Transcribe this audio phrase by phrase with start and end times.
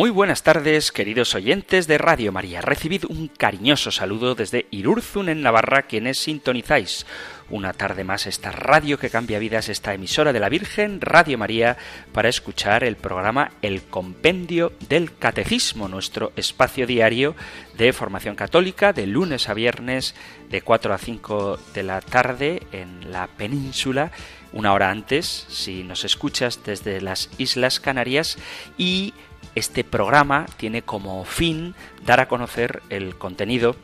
[0.00, 2.62] Muy buenas tardes, queridos oyentes de Radio María.
[2.62, 7.04] Recibid un cariñoso saludo desde Irurzun, en Navarra, quienes sintonizáis
[7.50, 11.76] una tarde más esta radio que cambia vidas, esta emisora de la Virgen, Radio María,
[12.12, 17.36] para escuchar el programa El Compendio del Catecismo, nuestro espacio diario
[17.76, 20.14] de formación católica, de lunes a viernes,
[20.48, 24.12] de 4 a 5 de la tarde en la península
[24.52, 28.36] una hora antes, si nos escuchas desde las Islas Canarias,
[28.76, 29.14] y
[29.54, 31.74] este programa tiene como fin
[32.04, 33.76] dar a conocer el contenido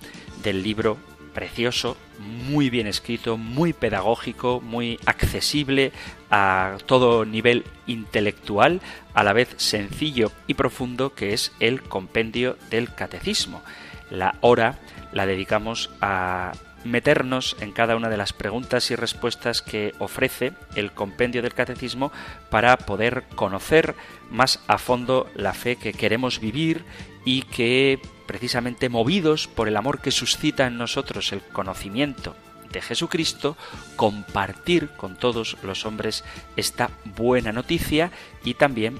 [0.43, 0.99] del libro
[1.35, 5.93] precioso, muy bien escrito, muy pedagógico, muy accesible
[6.31, 8.81] a todo nivel intelectual,
[9.13, 13.63] a la vez sencillo y profundo, que es el compendio del catecismo.
[14.11, 14.79] La hora
[15.13, 16.53] la dedicamos a
[16.87, 22.13] meternos en cada una de las preguntas y respuestas que ofrece el compendio del catecismo
[22.51, 23.95] para poder conocer
[24.31, 26.85] más a fondo la fe que queremos vivir
[27.25, 32.35] y que precisamente movidos por el amor que suscita en nosotros el conocimiento
[32.73, 33.57] de Jesucristo,
[33.97, 36.25] compartir con todos los hombres
[36.57, 38.11] esta buena noticia
[38.45, 38.99] y también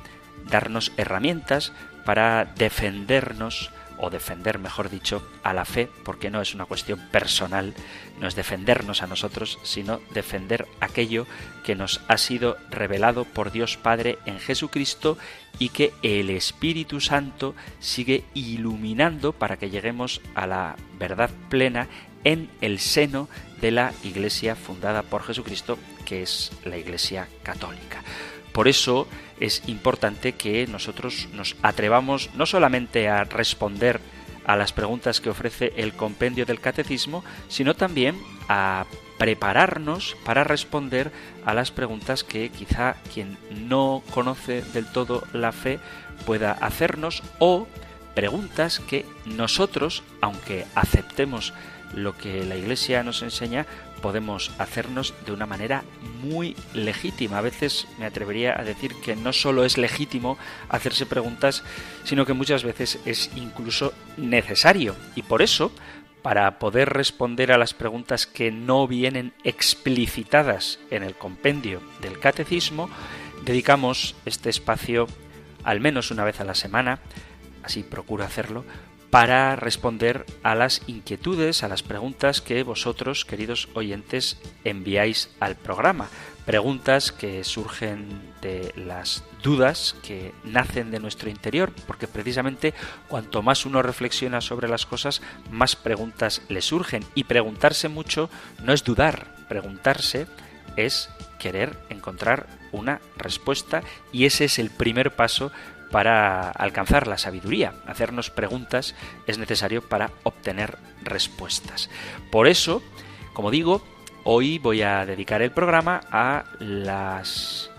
[0.49, 1.73] darnos herramientas
[2.05, 7.75] para defendernos o defender, mejor dicho, a la fe, porque no es una cuestión personal,
[8.21, 11.27] no es defendernos a nosotros, sino defender aquello
[11.65, 15.19] que nos ha sido revelado por Dios Padre en Jesucristo
[15.59, 21.89] y que el Espíritu Santo sigue iluminando para que lleguemos a la verdad plena
[22.25, 23.29] en el seno
[23.61, 28.03] de la Iglesia fundada por Jesucristo, que es la Iglesia Católica.
[28.57, 29.07] Por eso
[29.39, 34.01] es importante que nosotros nos atrevamos no solamente a responder
[34.47, 38.19] a las preguntas que ofrece el compendio del catecismo, sino también
[38.49, 38.87] a
[39.19, 41.13] prepararnos para responder
[41.45, 45.79] a las preguntas que quizá quien no conoce del todo la fe
[46.25, 47.69] pueda hacernos o
[48.15, 51.53] preguntas que nosotros, aunque aceptemos
[51.95, 53.67] lo que la Iglesia nos enseña,
[54.07, 55.83] podemos hacernos de una manera
[56.23, 57.39] muy legítima.
[57.39, 61.65] A veces me atrevería a decir que no solo es legítimo hacerse preguntas,
[62.05, 64.95] sino que muchas veces es incluso necesario.
[65.17, 65.73] Y por eso,
[66.23, 72.89] para poder responder a las preguntas que no vienen explicitadas en el compendio del catecismo,
[73.45, 75.09] dedicamos este espacio
[75.65, 77.01] al menos una vez a la semana,
[77.65, 78.65] así procuro hacerlo,
[79.11, 86.09] para responder a las inquietudes, a las preguntas que vosotros, queridos oyentes, enviáis al programa.
[86.45, 92.73] Preguntas que surgen de las dudas que nacen de nuestro interior, porque precisamente
[93.09, 97.05] cuanto más uno reflexiona sobre las cosas, más preguntas le surgen.
[97.15, 98.31] Y preguntarse mucho
[98.63, 100.27] no es dudar, preguntarse
[100.77, 105.51] es querer encontrar una respuesta y ese es el primer paso
[105.91, 107.75] para alcanzar la sabiduría.
[107.87, 108.95] Hacernos preguntas
[109.27, 111.91] es necesario para obtener respuestas.
[112.31, 112.83] Por eso,
[113.33, 113.85] como digo,
[114.25, 117.71] hoy voy a dedicar el programa a las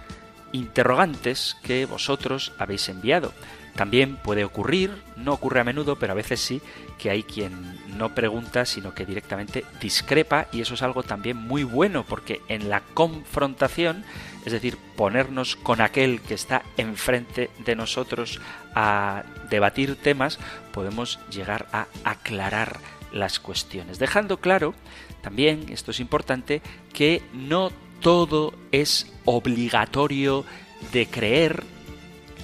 [0.52, 3.34] interrogantes que vosotros habéis enviado.
[3.76, 6.62] También puede ocurrir, no ocurre a menudo, pero a veces sí,
[6.98, 11.64] que hay quien no pregunta, sino que directamente discrepa y eso es algo también muy
[11.64, 14.04] bueno porque en la confrontación
[14.48, 18.40] es decir, ponernos con aquel que está enfrente de nosotros
[18.74, 20.40] a debatir temas,
[20.72, 22.80] podemos llegar a aclarar
[23.12, 24.74] las cuestiones, dejando claro
[25.22, 26.62] también, esto es importante,
[26.94, 30.46] que no todo es obligatorio
[30.94, 31.66] de creer,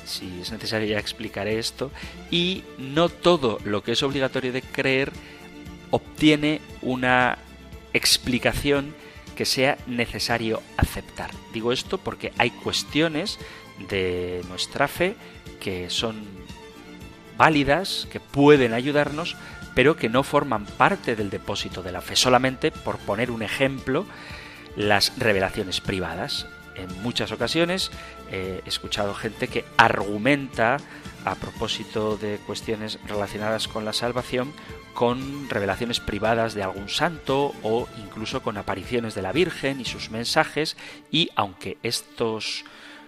[0.03, 1.89] si es necesario ya explicaré esto,
[2.29, 5.13] y no todo lo que es obligatorio de creer
[5.89, 7.37] obtiene una
[7.93, 8.93] explicación
[9.33, 11.31] que sea necesario aceptar.
[11.53, 13.39] Digo esto porque hay cuestiones
[13.89, 15.15] de nuestra fe
[15.59, 16.23] que son
[17.37, 19.35] válidas, que pueden ayudarnos,
[19.75, 22.15] pero que no forman parte del depósito de la fe.
[22.15, 24.05] Solamente, por poner un ejemplo,
[24.75, 26.47] las revelaciones privadas.
[26.75, 27.91] En muchas ocasiones
[28.31, 30.77] he escuchado gente que argumenta
[31.25, 34.53] a propósito de cuestiones relacionadas con la salvación
[34.93, 40.09] con revelaciones privadas de algún santo o incluso con apariciones de la Virgen y sus
[40.09, 40.77] mensajes
[41.11, 42.65] y aunque estos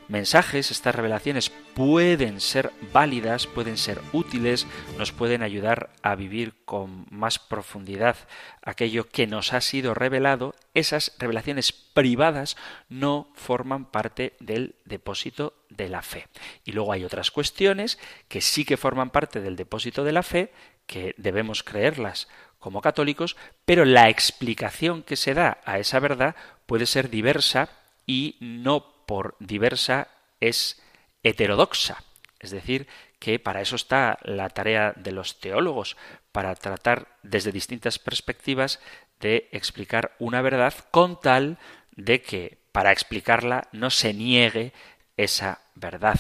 [0.08, 4.68] mensajes, estas revelaciones pueden ser válidas, pueden ser útiles,
[4.98, 8.16] nos pueden ayudar a vivir con más profundidad
[8.62, 12.56] aquello que nos ha sido revelado, esas revelaciones privadas
[12.90, 16.28] no forman parte del depósito de la fe.
[16.64, 20.52] Y luego hay otras cuestiones que sí que forman parte del depósito de la fe,
[20.86, 22.28] que debemos creerlas
[22.60, 23.36] como católicos,
[23.66, 26.36] pero la explicación que se da a esa verdad
[26.66, 27.70] puede ser diversa
[28.08, 30.08] y no por diversa
[30.40, 30.82] es
[31.24, 32.04] heterodoxa.
[32.40, 32.88] Es decir,
[33.20, 35.98] que para eso está la tarea de los teólogos,
[36.32, 38.80] para tratar desde distintas perspectivas
[39.20, 41.58] de explicar una verdad con tal
[41.96, 44.74] de que para explicarla no se niegue
[45.18, 46.20] esa verdad.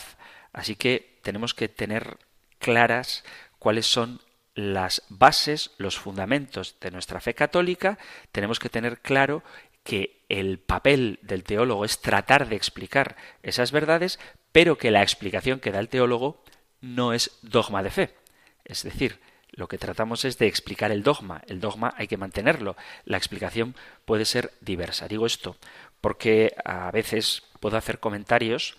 [0.54, 2.18] Así que tenemos que tener
[2.60, 3.24] claras
[3.60, 4.22] cuáles son
[4.56, 8.00] las bases, los fundamentos de nuestra fe católica,
[8.31, 9.44] tenemos que tener claro
[9.84, 14.19] que el papel del teólogo es tratar de explicar esas verdades,
[14.52, 16.44] pero que la explicación que da el teólogo
[16.81, 18.16] no es dogma de fe.
[18.63, 19.19] Es decir,
[19.52, 21.42] lo que tratamos es de explicar el dogma.
[21.48, 22.75] El dogma hay que mantenerlo.
[23.06, 23.75] La explicación
[24.06, 25.07] puede ser diversa.
[25.07, 25.56] Digo esto
[26.02, 28.78] porque a veces puedo hacer comentarios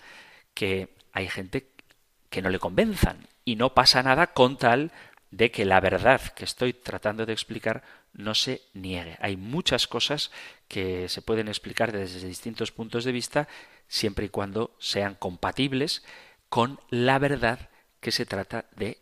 [0.55, 1.69] que hay gente
[2.31, 4.93] que no le convenzan y no pasa nada con tal
[5.31, 7.83] de que la verdad que estoy tratando de explicar
[8.13, 9.17] no se niegue.
[9.21, 10.31] Hay muchas cosas
[10.69, 13.49] que se pueden explicar desde distintos puntos de vista
[13.89, 16.05] siempre y cuando sean compatibles
[16.49, 17.71] con la verdad
[18.01, 18.99] que se trata de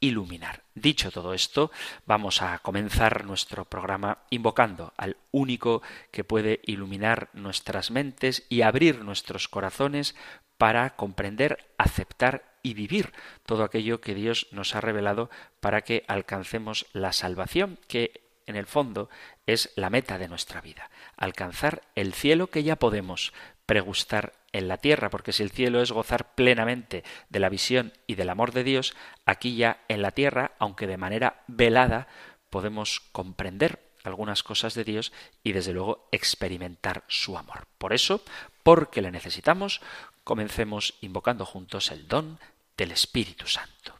[0.00, 0.62] iluminar.
[0.74, 1.70] Dicho todo esto,
[2.04, 9.02] vamos a comenzar nuestro programa invocando al único que puede iluminar nuestras mentes y abrir
[9.02, 10.14] nuestros corazones
[10.58, 13.12] para comprender, aceptar y vivir
[13.46, 15.30] todo aquello que Dios nos ha revelado
[15.60, 19.08] para que alcancemos la salvación, que en el fondo
[19.46, 23.32] es la meta de nuestra vida, alcanzar el cielo que ya podemos
[23.66, 28.16] pregustar en la tierra, porque si el cielo es gozar plenamente de la visión y
[28.16, 28.96] del amor de Dios,
[29.26, 32.08] aquí ya en la tierra, aunque de manera velada,
[32.50, 35.12] podemos comprender algunas cosas de Dios
[35.44, 37.68] y desde luego experimentar su amor.
[37.78, 38.22] Por eso,
[38.64, 39.80] porque le necesitamos,
[40.24, 42.40] comencemos invocando juntos el don
[42.76, 43.94] del Espíritu Santo.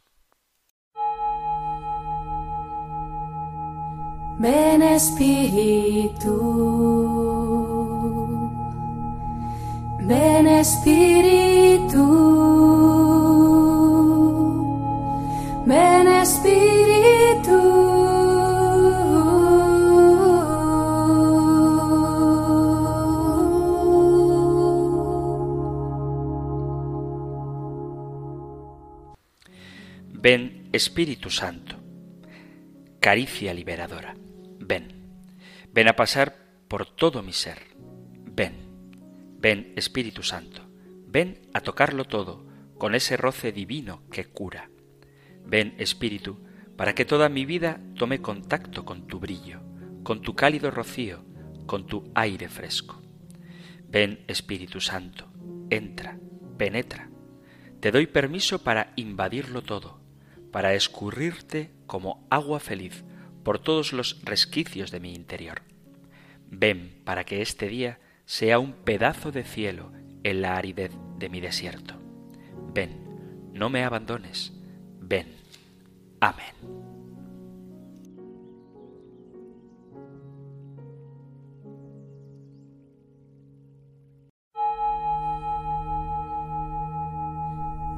[4.39, 6.35] Ven Espíritu,
[10.01, 12.05] ven Espíritu,
[15.65, 16.86] ven Espíritu.
[30.29, 31.77] Ven, Espíritu Santo,
[32.99, 34.17] caricia liberadora,
[34.59, 35.23] ven,
[35.71, 36.35] ven a pasar
[36.67, 37.59] por todo mi ser,
[38.35, 38.51] ven,
[39.39, 40.67] ven, Espíritu Santo,
[41.07, 42.45] ven a tocarlo todo
[42.77, 44.69] con ese roce divino que cura.
[45.45, 46.41] Ven, Espíritu,
[46.75, 49.61] para que toda mi vida tome contacto con tu brillo,
[50.03, 51.23] con tu cálido rocío,
[51.67, 53.01] con tu aire fresco.
[53.87, 55.31] Ven, Espíritu Santo,
[55.69, 56.19] entra,
[56.57, 57.09] penetra.
[57.79, 60.05] Te doy permiso para invadirlo todo,
[60.57, 63.03] para escurrirte como agua feliz
[63.43, 65.61] por todos los resquicios de mi interior.
[66.49, 69.91] Ven para que este día sea un pedazo de cielo
[70.23, 71.93] en la aridez de mi desierto.
[72.73, 74.51] Ven, no me abandones.
[74.99, 75.27] Ven.
[76.21, 76.86] Amén.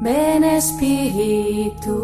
[0.02, 2.00] Ven Espíritu,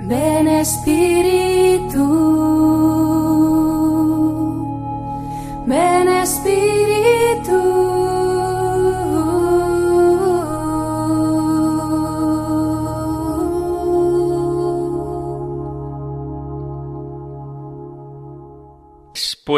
[0.00, 2.06] ven Espíritu,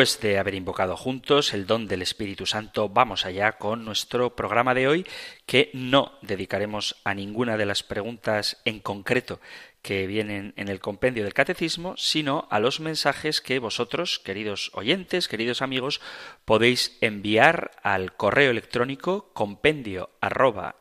[0.00, 4.72] Después de haber invocado juntos el don del Espíritu Santo, vamos allá con nuestro programa
[4.72, 5.06] de hoy,
[5.44, 9.40] que no dedicaremos a ninguna de las preguntas en concreto
[9.82, 15.28] que vienen en el compendio del catecismo, sino a los mensajes que vosotros, queridos oyentes,
[15.28, 16.00] queridos amigos,
[16.46, 20.76] podéis enviar al correo electrónico compendio arroba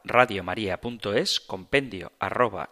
[1.45, 2.69] compendio arroba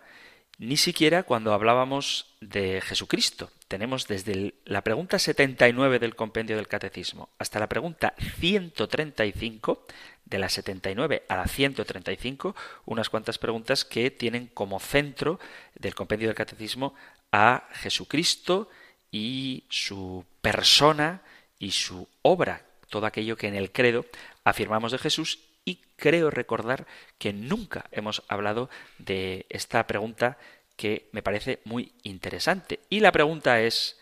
[0.57, 3.51] ni siquiera cuando hablábamos de Jesucristo.
[3.67, 9.85] Tenemos desde la pregunta 79 del compendio del catecismo hasta la pregunta 135,
[10.25, 15.39] de la 79 a la 135, unas cuantas preguntas que tienen como centro
[15.75, 16.95] del compendio del catecismo
[17.31, 18.69] a Jesucristo
[19.11, 21.21] y su persona
[21.59, 24.05] y su obra, todo aquello que en el credo
[24.43, 28.69] afirmamos de Jesús y creo recordar que nunca hemos hablado
[28.99, 30.37] de esta pregunta
[30.77, 32.79] que me parece muy interesante.
[32.89, 33.99] Y la pregunta es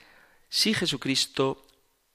[0.47, 1.65] si Jesucristo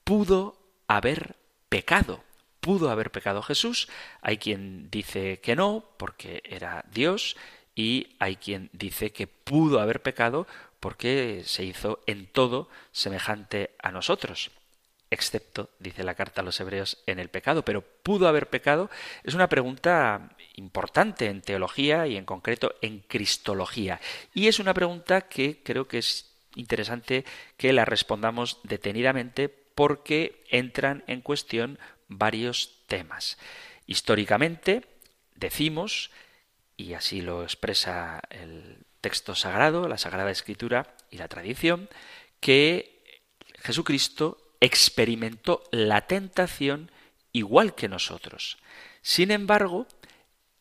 [0.04, 1.34] pudo haber
[1.68, 2.22] pecado.
[2.60, 3.88] ¿Pudo haber pecado Jesús?
[4.20, 7.36] Hay quien dice que no, porque era Dios,
[7.74, 10.46] y hay quien dice que pudo haber pecado
[10.78, 14.52] porque se hizo en todo semejante a nosotros
[15.10, 17.64] excepto, dice la carta a los hebreos, en el pecado.
[17.64, 18.90] Pero ¿pudo haber pecado?
[19.24, 24.00] Es una pregunta importante en teología y en concreto en cristología.
[24.34, 27.24] Y es una pregunta que creo que es interesante
[27.56, 33.38] que la respondamos detenidamente porque entran en cuestión varios temas.
[33.86, 34.86] Históricamente
[35.34, 36.10] decimos,
[36.76, 41.88] y así lo expresa el texto sagrado, la Sagrada Escritura y la tradición,
[42.40, 43.24] que
[43.60, 46.90] Jesucristo experimentó la tentación
[47.32, 48.58] igual que nosotros.
[49.02, 49.86] Sin embargo,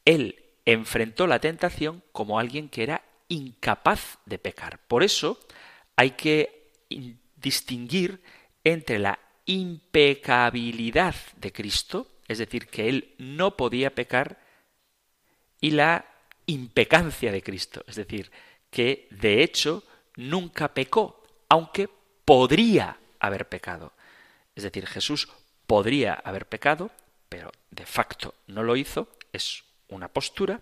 [0.05, 4.79] él enfrentó la tentación como alguien que era incapaz de pecar.
[4.87, 5.39] Por eso
[5.95, 6.71] hay que
[7.35, 8.21] distinguir
[8.63, 14.39] entre la impecabilidad de Cristo, es decir, que él no podía pecar,
[15.61, 16.05] y la
[16.45, 18.31] impecancia de Cristo, es decir,
[18.69, 19.83] que de hecho
[20.15, 21.89] nunca pecó, aunque
[22.25, 23.93] podría haber pecado.
[24.55, 25.29] Es decir, Jesús
[25.67, 26.91] podría haber pecado,
[27.29, 30.61] pero de facto no lo hizo, es una postura,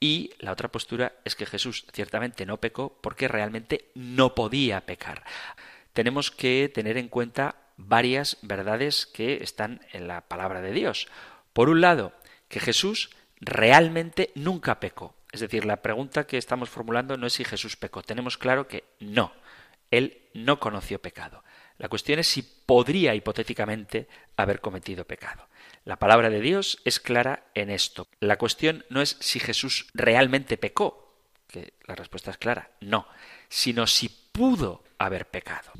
[0.00, 5.24] y la otra postura es que Jesús ciertamente no pecó porque realmente no podía pecar.
[5.92, 11.08] Tenemos que tener en cuenta varias verdades que están en la palabra de Dios.
[11.52, 12.12] Por un lado,
[12.48, 15.14] que Jesús realmente nunca pecó.
[15.32, 18.02] Es decir, la pregunta que estamos formulando no es si Jesús pecó.
[18.02, 19.32] Tenemos claro que no.
[19.90, 21.44] Él no conoció pecado.
[21.80, 24.06] La cuestión es si podría hipotéticamente
[24.36, 25.48] haber cometido pecado.
[25.86, 28.06] La palabra de Dios es clara en esto.
[28.20, 31.16] La cuestión no es si Jesús realmente pecó,
[31.48, 33.08] que la respuesta es clara, no,
[33.48, 35.72] sino si pudo haber pecado.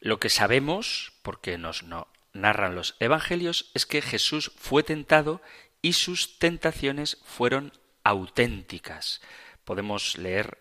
[0.00, 1.84] Lo que sabemos, porque nos
[2.32, 5.42] narran los evangelios, es que Jesús fue tentado
[5.82, 9.20] y sus tentaciones fueron auténticas.
[9.66, 10.56] Podemos leer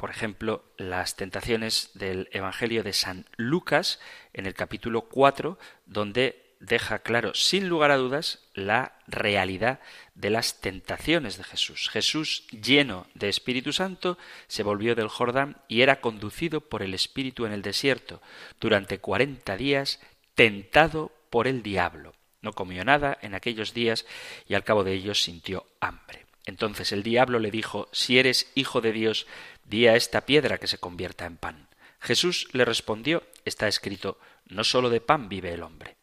[0.00, 4.00] por ejemplo, las tentaciones del Evangelio de San Lucas
[4.32, 9.78] en el capítulo 4, donde deja claro, sin lugar a dudas, la realidad
[10.14, 11.90] de las tentaciones de Jesús.
[11.90, 14.16] Jesús, lleno de Espíritu Santo,
[14.46, 18.22] se volvió del Jordán y era conducido por el Espíritu en el desierto,
[18.58, 20.00] durante cuarenta días,
[20.34, 22.14] tentado por el diablo.
[22.40, 24.06] No comió nada en aquellos días
[24.48, 26.29] y al cabo de ellos sintió hambre.
[26.50, 29.26] Entonces el diablo le dijo, Si eres hijo de Dios,
[29.70, 31.68] Di a esta piedra que se convierta en pan.
[32.00, 35.96] Jesús le respondió, está escrito, no sólo de pan vive el hombre.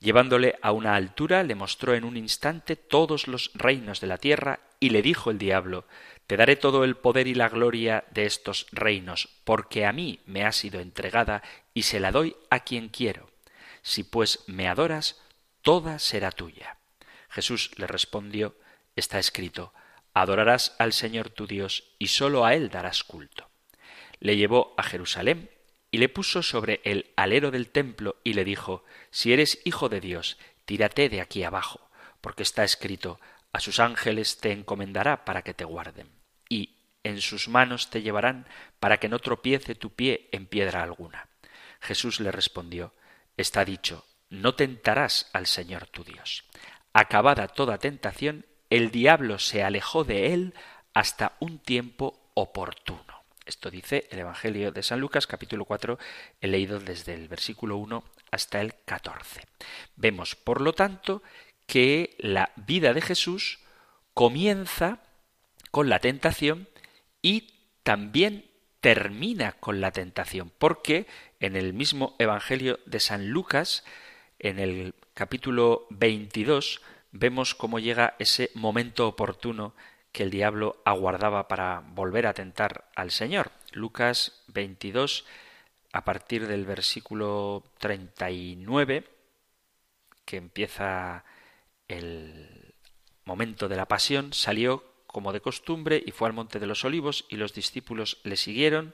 [0.00, 4.60] Llevándole a una altura, le mostró en un instante todos los reinos de la tierra,
[4.80, 5.84] y le dijo el diablo,
[6.26, 10.46] Te daré todo el poder y la gloria de estos reinos, porque a mí me
[10.46, 11.42] ha sido entregada,
[11.74, 13.28] y se la doy a quien quiero.
[13.82, 15.20] Si pues me adoras,
[15.60, 16.78] toda será tuya.
[17.28, 18.56] Jesús le respondió,
[18.96, 19.72] Está escrito,
[20.14, 23.50] Adorarás al Señor tu Dios y sólo a Él darás culto.
[24.20, 25.50] Le llevó a Jerusalén
[25.90, 30.00] y le puso sobre el alero del templo y le dijo, Si eres hijo de
[30.00, 33.20] Dios, tírate de aquí abajo, porque está escrito,
[33.52, 36.08] a sus ángeles te encomendará para que te guarden,
[36.48, 38.46] y en sus manos te llevarán
[38.80, 41.28] para que no tropiece tu pie en piedra alguna.
[41.80, 42.94] Jesús le respondió,
[43.36, 46.44] Está dicho, no tentarás al Señor tu Dios.
[46.92, 50.54] Acabada toda tentación, el diablo se alejó de él
[50.92, 53.02] hasta un tiempo oportuno.
[53.46, 55.98] Esto dice el Evangelio de San Lucas capítulo 4,
[56.40, 59.42] he leído desde el versículo 1 hasta el 14.
[59.96, 61.22] Vemos, por lo tanto,
[61.66, 63.58] que la vida de Jesús
[64.14, 65.00] comienza
[65.70, 66.68] con la tentación
[67.20, 67.52] y
[67.82, 71.06] también termina con la tentación, porque
[71.40, 73.84] en el mismo Evangelio de San Lucas,
[74.38, 76.80] en el capítulo 22,
[77.14, 79.72] vemos cómo llega ese momento oportuno
[80.10, 83.52] que el diablo aguardaba para volver a tentar al Señor.
[83.72, 85.24] Lucas 22,
[85.92, 89.08] a partir del versículo 39,
[90.24, 91.24] que empieza
[91.86, 92.74] el
[93.24, 97.26] momento de la pasión, salió como de costumbre y fue al monte de los olivos
[97.28, 98.92] y los discípulos le siguieron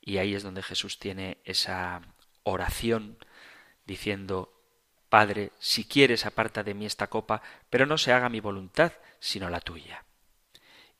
[0.00, 2.02] y ahí es donde Jesús tiene esa
[2.42, 3.18] oración
[3.86, 4.52] diciendo
[5.12, 9.50] Padre, si quieres aparta de mí esta copa, pero no se haga mi voluntad, sino
[9.50, 10.06] la tuya.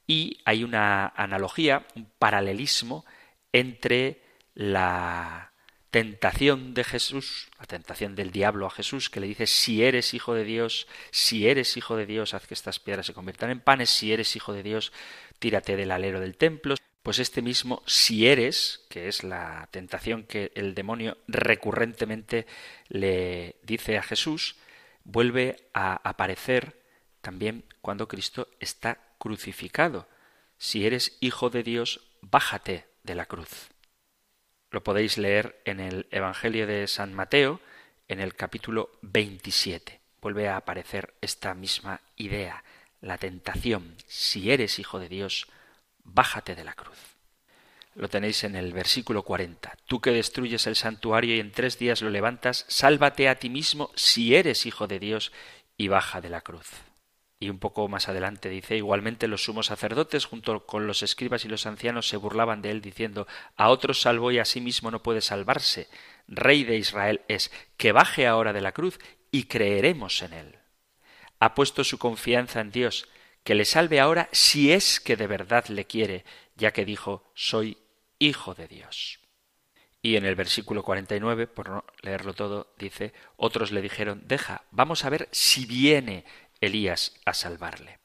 [0.07, 3.07] Y hay una analogía, un paralelismo
[3.53, 4.21] entre
[4.53, 5.53] la
[5.91, 10.35] tentación de Jesús, la tentación del diablo a Jesús, que le dice, si eres hijo
[10.35, 13.89] de Dios, si eres hijo de Dios, haz que estas piedras se conviertan en panes,
[13.89, 14.93] si eres hijo de Dios,
[15.39, 16.75] tírate del alero del templo.
[17.03, 22.47] Pues este mismo si eres, que es la tentación que el demonio recurrentemente
[22.89, 24.57] le dice a Jesús,
[25.05, 26.81] vuelve a aparecer
[27.21, 30.09] también cuando Cristo está crucificado.
[30.59, 33.71] Si eres hijo de Dios, bájate de la cruz.
[34.71, 37.61] Lo podéis leer en el Evangelio de San Mateo,
[38.07, 40.01] en el capítulo 27.
[40.21, 42.63] Vuelve a aparecer esta misma idea,
[43.01, 43.97] la tentación.
[44.07, 45.49] Si eres hijo de Dios,
[46.05, 46.99] de la cruz.
[47.95, 49.77] Lo tenéis en el versículo 40.
[49.87, 53.91] Tú que destruyes el santuario y en tres días lo levantas, sálvate a ti mismo
[53.95, 55.33] si eres hijo de Dios
[55.77, 56.71] y baja de la cruz.
[57.39, 61.49] Y un poco más adelante dice, igualmente los sumos sacerdotes junto con los escribas y
[61.49, 65.03] los ancianos se burlaban de él diciendo, a otros salvo y a sí mismo no
[65.03, 65.89] puede salvarse.
[66.29, 68.99] Rey de Israel es, que baje ahora de la cruz
[69.33, 70.59] y creeremos en él.
[71.41, 73.09] Ha puesto su confianza en Dios,
[73.45, 76.25] que le salve ahora si es que de verdad le quiere,
[76.57, 77.79] ya que dijo, soy
[78.19, 79.21] hijo de Dios.
[80.01, 85.05] Y en el versículo 49, por no leerlo todo, dice, otros le dijeron, deja, vamos
[85.05, 86.25] a ver si viene
[86.61, 87.99] Elías a salvarle.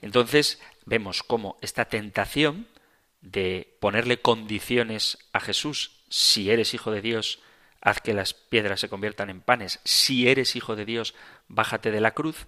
[0.00, 2.68] Entonces vemos cómo esta tentación
[3.20, 7.40] de ponerle condiciones a Jesús, si eres hijo de Dios,
[7.80, 11.14] haz que las piedras se conviertan en panes, si eres hijo de Dios,
[11.48, 12.46] bájate de la cruz,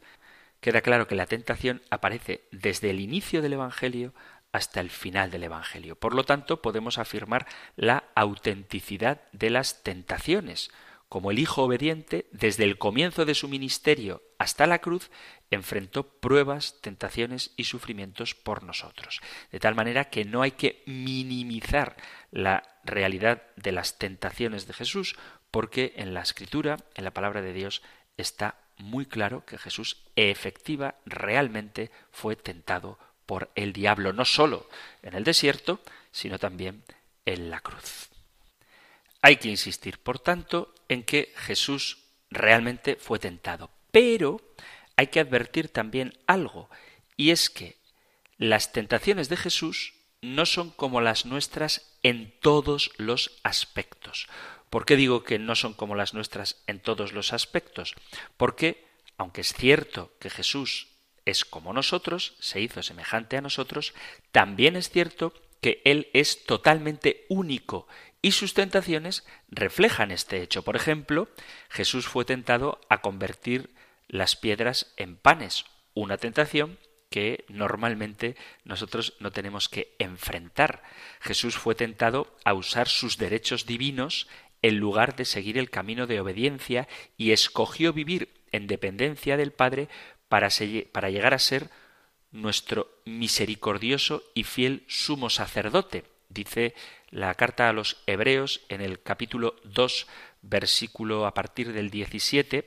[0.65, 4.15] queda claro que la tentación aparece desde el inicio del Evangelio
[4.51, 5.95] hasta el final del Evangelio.
[5.95, 7.47] Por lo tanto, podemos afirmar
[7.77, 10.71] la autenticidad de las tentaciones,
[11.11, 15.11] como el Hijo obediente, desde el comienzo de su ministerio hasta la cruz,
[15.51, 19.21] enfrentó pruebas, tentaciones y sufrimientos por nosotros.
[19.53, 21.95] De tal manera que no hay que minimizar
[22.31, 25.15] la realidad de las tentaciones de Jesús,
[25.51, 27.83] porque en la Escritura, en la palabra de Dios,
[28.17, 34.69] está muy claro que Jesús efectiva realmente fue tentado por el diablo, no solo
[35.03, 36.85] en el desierto, sino también
[37.25, 38.09] en la cruz.
[39.23, 43.71] Hay que insistir, por tanto, en que Jesús realmente fue tentado.
[43.91, 44.41] Pero
[44.97, 46.69] hay que advertir también algo,
[47.17, 47.79] y es que
[48.37, 54.27] las tentaciones de Jesús no son como las nuestras en todos los aspectos.
[54.75, 57.95] ¿Por qué digo que no son como las nuestras en todos los aspectos?
[58.37, 58.85] Porque,
[59.17, 60.89] aunque es cierto que Jesús
[61.25, 63.95] es como nosotros, se hizo semejante a nosotros,
[64.33, 67.87] también es cierto que Él es totalmente único
[68.21, 70.65] y sus tentaciones reflejan este hecho.
[70.65, 71.29] Por ejemplo,
[71.71, 73.71] Jesús fue tentado a convertir
[74.09, 76.81] las piedras en panes, una tentación
[77.15, 78.35] que normalmente
[78.65, 80.83] nosotros no tenemos que enfrentar.
[81.21, 84.27] Jesús fue tentado a usar sus derechos divinos
[84.65, 89.91] en lugar de seguir el camino de obediencia y escogió vivir en dependencia del Padre
[90.31, 90.49] para,
[90.91, 91.69] para llegar a ser
[92.33, 96.05] nuestro misericordioso y fiel sumo sacerdote.
[96.31, 96.75] Dice
[97.11, 100.07] la carta a los Hebreos en el capítulo 2,
[100.41, 102.67] versículo a partir del 17,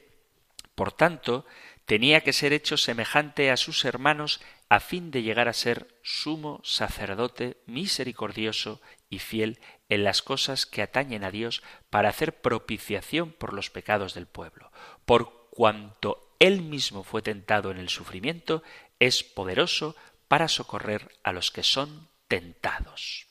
[0.76, 1.48] por tanto,
[1.88, 6.62] tenía que ser hecho semejante a sus hermanos a fin de llegar a ser sumo
[6.64, 13.54] sacerdote misericordioso y fiel en las cosas que atañen a Dios para hacer propiciación por
[13.54, 14.72] los pecados del pueblo.
[15.06, 18.64] Por cuanto él mismo fue tentado en el sufrimiento,
[19.00, 19.96] es poderoso
[20.28, 23.28] para socorrer a los que son tentados.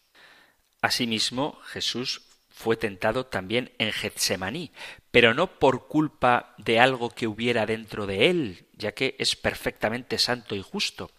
[0.81, 4.73] Asimismo, Jesús fue tentado también en Getsemaní,
[5.11, 10.19] pero no por culpa de algo que hubiera dentro de él, ya que es perfectamente
[10.19, 11.11] santo y justo.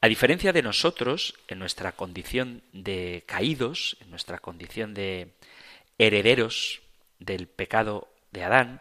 [0.00, 5.34] A diferencia de nosotros, en nuestra condición de caídos, en nuestra condición de
[5.98, 6.82] herederos
[7.18, 8.80] del pecado de Adán,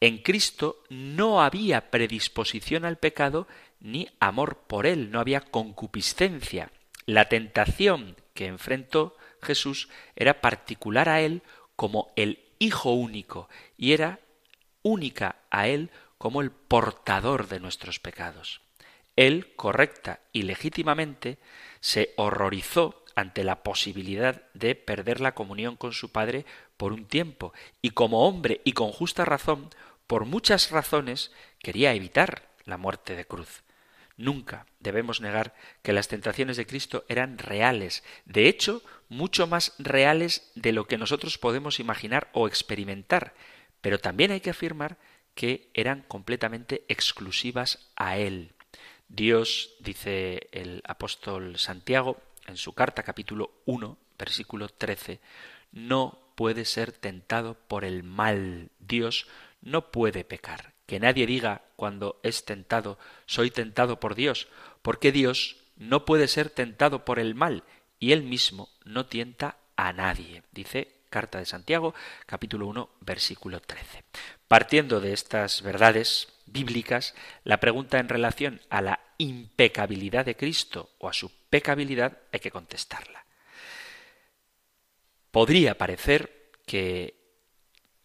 [0.00, 3.48] en Cristo no había predisposición al pecado
[3.80, 6.70] ni amor por él, no había concupiscencia.
[7.06, 11.42] La tentación que enfrentó Jesús era particular a Él
[11.76, 14.20] como el Hijo único y era
[14.82, 18.60] única a Él como el portador de nuestros pecados.
[19.18, 21.38] Él, correcta y legítimamente,
[21.80, 27.52] se horrorizó ante la posibilidad de perder la comunión con su Padre por un tiempo,
[27.82, 29.70] y como hombre y con justa razón,
[30.06, 33.64] por muchas razones, quería evitar la muerte de cruz.
[34.16, 35.52] Nunca debemos negar
[35.82, 40.96] que las tentaciones de Cristo eran reales, de hecho, mucho más reales de lo que
[40.96, 43.34] nosotros podemos imaginar o experimentar,
[43.80, 44.96] pero también hay que afirmar
[45.34, 48.52] que eran completamente exclusivas a Él.
[49.08, 55.20] Dios, dice el apóstol Santiago en su carta capítulo 1, versículo 13,
[55.72, 58.70] no puede ser tentado por el mal.
[58.78, 59.26] Dios
[59.60, 60.74] no puede pecar.
[60.86, 64.48] Que nadie diga cuando es tentado, soy tentado por Dios,
[64.82, 67.64] porque Dios no puede ser tentado por el mal
[67.98, 70.42] y él mismo no tienta a nadie.
[70.52, 71.94] Dice Carta de Santiago,
[72.26, 74.04] capítulo 1, versículo 13.
[74.46, 81.08] Partiendo de estas verdades bíblicas, la pregunta en relación a la impecabilidad de Cristo o
[81.08, 83.24] a su pecabilidad hay que contestarla.
[85.30, 87.18] Podría parecer que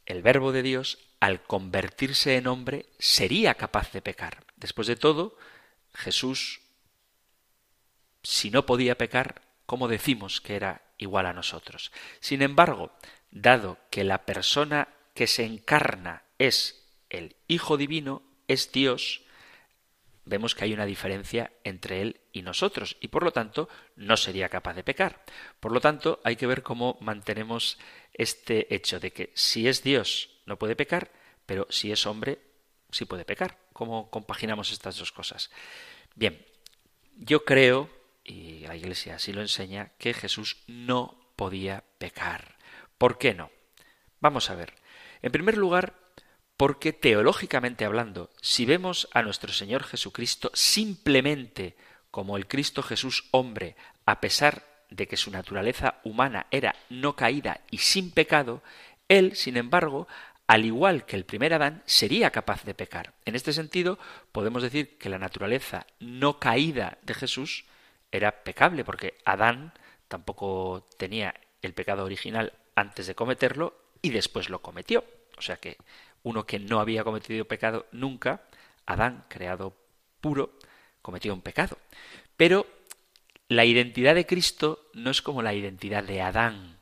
[0.06, 4.46] el verbo de Dios, al convertirse en hombre, sería capaz de pecar.
[4.58, 5.38] Después de todo,
[5.94, 6.62] Jesús,
[8.24, 11.92] si no podía pecar, ¿cómo decimos que era igual a nosotros?
[12.20, 12.92] Sin embargo,
[13.32, 19.24] dado que la persona que se encarna es el Hijo Divino, es Dios,
[20.26, 24.50] vemos que hay una diferencia entre Él y nosotros, y por lo tanto no sería
[24.50, 25.24] capaz de pecar.
[25.60, 27.78] Por lo tanto, hay que ver cómo mantenemos
[28.14, 31.12] este hecho de que si es Dios no puede pecar,
[31.46, 32.40] pero si es hombre
[32.92, 33.58] sí puede pecar.
[33.74, 35.50] ¿Cómo compaginamos estas dos cosas?
[36.16, 36.46] Bien,
[37.18, 37.90] yo creo,
[38.24, 42.58] y la Iglesia así lo enseña, que Jesús no podía pecar.
[42.98, 43.52] ¿Por qué no?
[44.20, 44.74] Vamos a ver.
[45.22, 45.94] En primer lugar,
[46.58, 51.76] porque teológicamente hablando, si vemos a nuestro Señor Jesucristo simplemente
[52.12, 57.62] como el Cristo Jesús hombre, a pesar de que su naturaleza humana era no caída
[57.72, 58.62] y sin pecado,
[59.08, 60.08] él, sin embargo,
[60.48, 63.14] al igual que el primer Adán, sería capaz de pecar.
[63.26, 63.98] En este sentido,
[64.32, 67.66] podemos decir que la naturaleza no caída de Jesús
[68.14, 69.74] era pecable, porque Adán
[70.08, 75.04] tampoco tenía el pecado original antes de cometerlo y después lo cometió.
[75.36, 75.78] O sea que
[76.22, 78.44] uno que no había cometido pecado nunca,
[78.86, 79.76] Adán, creado
[80.22, 80.54] puro,
[81.02, 81.80] cometió un pecado.
[82.38, 82.68] Pero
[83.48, 86.80] la identidad de Cristo no es como la identidad de Adán.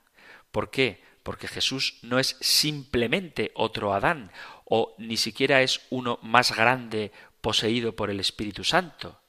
[0.51, 1.01] ¿Por qué?
[1.23, 4.31] Porque Jesús no es simplemente otro Adán,
[4.65, 9.21] o ni siquiera es uno más grande poseído por el Espíritu Santo,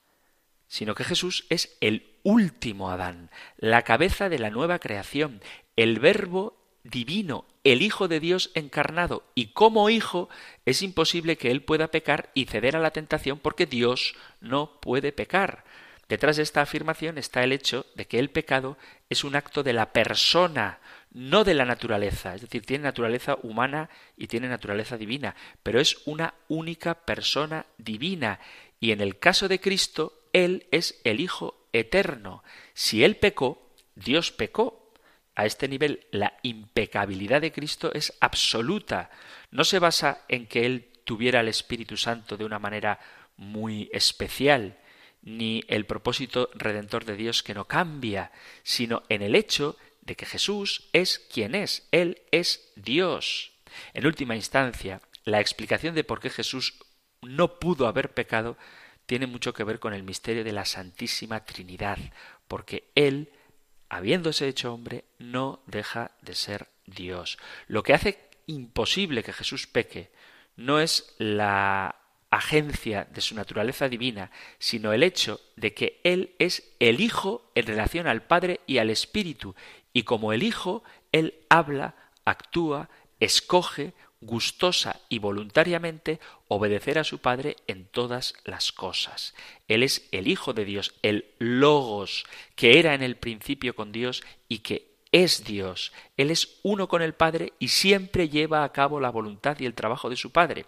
[0.73, 5.43] sino que Jesús es el último Adán, la cabeza de la nueva creación,
[5.77, 10.31] el verbo divino, el Hijo de Dios encarnado, y como Hijo
[10.65, 15.13] es imposible que Él pueda pecar y ceder a la tentación porque Dios no puede
[15.13, 15.65] pecar.
[16.09, 18.79] Detrás de esta afirmación está el hecho de que el pecado
[19.11, 20.79] es un acto de la persona,
[21.11, 25.99] no de la naturaleza, es decir, tiene naturaleza humana y tiene naturaleza divina, pero es
[26.07, 28.41] una única persona divina,
[28.81, 32.43] y en el caso de Cristo, Él es el Hijo eterno.
[32.75, 34.83] Si Él pecó, Dios pecó,
[35.35, 39.11] a este nivel la impecabilidad de Cristo es absoluta.
[39.51, 43.01] No se basa en que Él tuviera el Espíritu Santo de una manera
[43.37, 44.79] muy especial,
[45.23, 50.27] ni el propósito redentor de Dios que no cambia, sino en el hecho de que
[50.27, 53.53] Jesús es quien es, Él es Dios.
[53.95, 56.75] En última instancia, la explicación de por qué Jesús
[57.23, 58.59] no pudo haber pecado
[59.13, 61.99] tiene mucho que ver con el misterio de la Santísima Trinidad,
[62.49, 63.31] porque Él
[63.91, 67.37] habiéndose hecho hombre, no deja de ser Dios.
[67.67, 70.11] Lo que hace imposible que Jesús peque
[70.57, 71.95] no es la
[72.31, 77.67] agencia de su naturaleza divina, sino el hecho de que Él es el Hijo en
[77.67, 79.55] relación al Padre y al Espíritu,
[79.93, 82.89] y como el Hijo, Él habla, actúa,
[83.21, 83.93] escoge,
[84.23, 89.35] gustosa y voluntariamente obedecer a su Padre en todas las cosas.
[89.69, 94.23] Él es el Hijo de Dios, el Logos, que era en el principio con Dios
[94.49, 95.93] y que es Dios.
[96.17, 99.75] Él es uno con el Padre y siempre lleva a cabo la voluntad y el
[99.75, 100.67] trabajo de su Padre.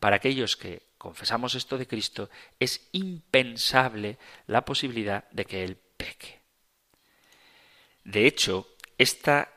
[0.00, 6.40] Para aquellos que confesamos esto de Cristo, es impensable la posibilidad de que Él peque.
[8.02, 9.52] De hecho, esta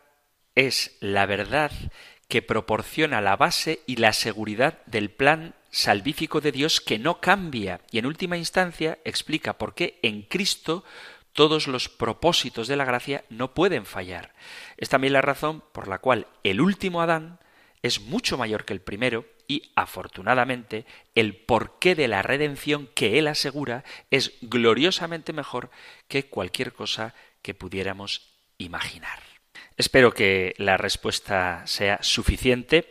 [0.56, 1.72] es la verdad
[2.28, 7.82] que proporciona la base y la seguridad del plan salvífico de Dios que no cambia
[7.92, 10.84] y en última instancia explica por qué en Cristo
[11.34, 14.34] todos los propósitos de la gracia no pueden fallar.
[14.78, 17.40] Es también la razón por la cual el último Adán
[17.84, 20.86] es mucho mayor que el primero y, afortunadamente,
[21.16, 25.70] el porqué de la redención que él asegura es gloriosamente mejor
[26.08, 29.37] que cualquier cosa que pudiéramos imaginar.
[29.78, 32.90] Espero que la respuesta sea suficiente,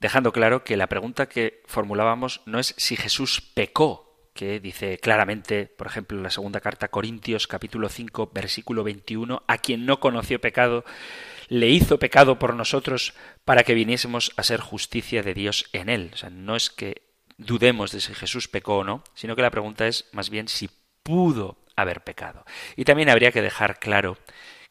[0.00, 5.66] dejando claro que la pregunta que formulábamos no es si Jesús pecó que dice claramente,
[5.66, 10.40] por ejemplo, en la segunda carta Corintios capítulo 5 versículo 21, a quien no conoció
[10.40, 10.84] pecado,
[11.48, 16.10] le hizo pecado por nosotros para que viniésemos a ser justicia de Dios en él.
[16.12, 17.02] O sea, no es que
[17.36, 20.68] dudemos de si Jesús pecó o no, sino que la pregunta es más bien si
[21.04, 22.44] pudo haber pecado.
[22.76, 24.18] Y también habría que dejar claro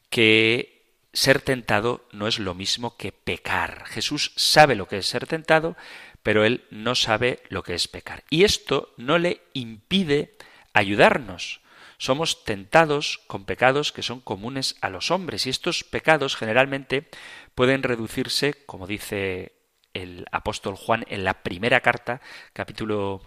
[0.09, 0.72] que
[1.13, 3.85] ser tentado no es lo mismo que pecar.
[3.85, 5.77] Jesús sabe lo que es ser tentado,
[6.23, 8.23] pero él no sabe lo que es pecar.
[8.29, 10.35] Y esto no le impide
[10.73, 11.61] ayudarnos.
[11.97, 17.07] Somos tentados con pecados que son comunes a los hombres y estos pecados generalmente
[17.55, 19.53] pueden reducirse, como dice
[19.93, 22.19] el apóstol Juan en la primera carta,
[22.51, 23.21] capítulo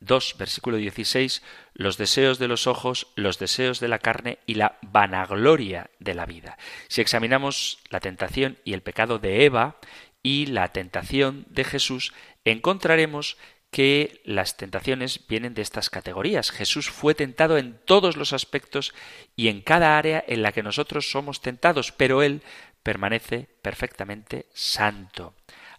[0.00, 4.78] 2, versículo 16, los deseos de los ojos, los deseos de la carne y la
[4.82, 6.58] vanagloria de la vida.
[6.88, 9.76] Si examinamos la tentación y el pecado de Eva
[10.22, 12.12] y la tentación de Jesús,
[12.44, 13.36] encontraremos
[13.74, 16.52] que las tentaciones vienen de estas categorías.
[16.52, 18.94] Jesús fue tentado en todos los aspectos
[19.34, 22.42] y en cada área en la que nosotros somos tentados, pero Él
[22.84, 25.34] permanece perfectamente santo.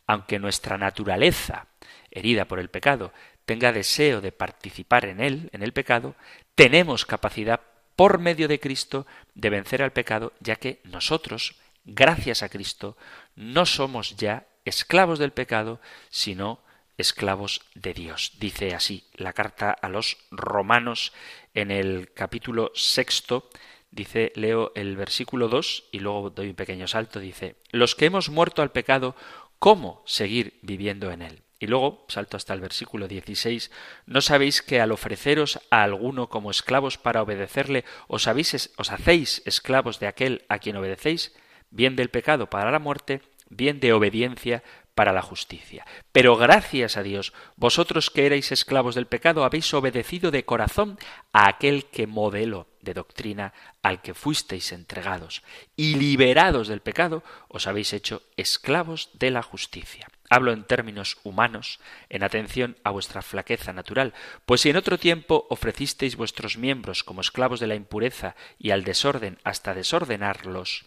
[0.08, 1.68] Aunque nuestra naturaleza,
[2.12, 3.14] herida por el pecado,
[3.46, 6.16] tenga deseo de participar en él, en el pecado,
[6.56, 7.62] tenemos capacidad
[7.96, 11.56] por medio de Cristo de vencer al pecado, ya que nosotros,
[11.86, 12.98] gracias a Cristo,
[13.36, 15.80] no somos ya esclavos del pecado,
[16.10, 16.60] sino
[16.98, 18.34] esclavos de Dios.
[18.40, 21.14] Dice así la carta a los romanos
[21.54, 23.50] en el capítulo sexto,
[23.92, 28.30] dice, leo el versículo 2 y luego doy un pequeño salto, dice, los que hemos
[28.30, 29.16] muerto al pecado,
[29.60, 31.45] ¿cómo seguir viviendo en él?
[31.60, 33.72] Y luego, salto hasta el versículo 16,
[34.06, 39.42] ¿no sabéis que al ofreceros a alguno como esclavos para obedecerle, os, habéis, os hacéis
[39.46, 41.34] esclavos de aquel a quien obedecéis?
[41.76, 44.64] bien del pecado para la muerte, bien de obediencia
[44.96, 45.86] para la justicia.
[46.12, 50.98] Pero gracias a Dios, vosotros que erais esclavos del pecado habéis obedecido de corazón
[51.34, 53.54] a aquel que modelo de doctrina
[53.84, 55.44] al que fuisteis entregados,
[55.76, 60.08] y liberados del pecado, os habéis hecho esclavos de la justicia.
[60.30, 61.80] Hablo en términos humanos,
[62.10, 64.14] en atención a vuestra flaqueza natural,
[64.46, 68.84] pues si en otro tiempo ofrecisteis vuestros miembros como esclavos de la impureza y al
[68.84, 70.86] desorden hasta desordenarlos,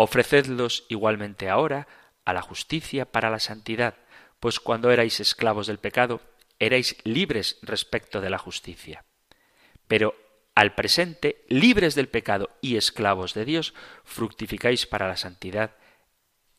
[0.00, 1.88] Ofrecedlos igualmente ahora
[2.28, 3.94] a la justicia para la santidad,
[4.38, 6.20] pues cuando erais esclavos del pecado,
[6.58, 9.06] erais libres respecto de la justicia.
[9.86, 10.14] Pero
[10.54, 13.72] al presente, libres del pecado y esclavos de Dios,
[14.04, 15.76] fructificáis para la santidad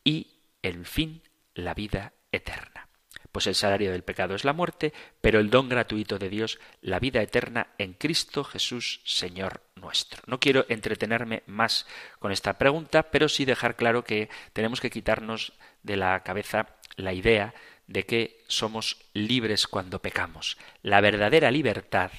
[0.04, 1.22] y, en fin,
[1.54, 2.89] la vida eterna
[3.32, 7.00] pues el salario del pecado es la muerte, pero el don gratuito de Dios, la
[7.00, 10.22] vida eterna en Cristo Jesús, Señor nuestro.
[10.26, 11.86] No quiero entretenerme más
[12.20, 17.14] con esta pregunta, pero sí dejar claro que tenemos que quitarnos de la cabeza la
[17.14, 17.54] idea
[17.88, 20.58] de que somos libres cuando pecamos.
[20.84, 22.12] La verdadera libertad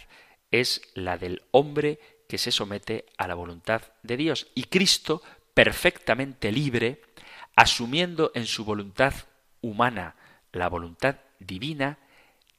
[0.50, 5.22] es la del hombre que se somete a la voluntad de Dios y Cristo,
[5.54, 7.02] perfectamente libre,
[7.56, 9.14] asumiendo en su voluntad
[9.60, 10.16] humana
[10.52, 11.98] la voluntad divina,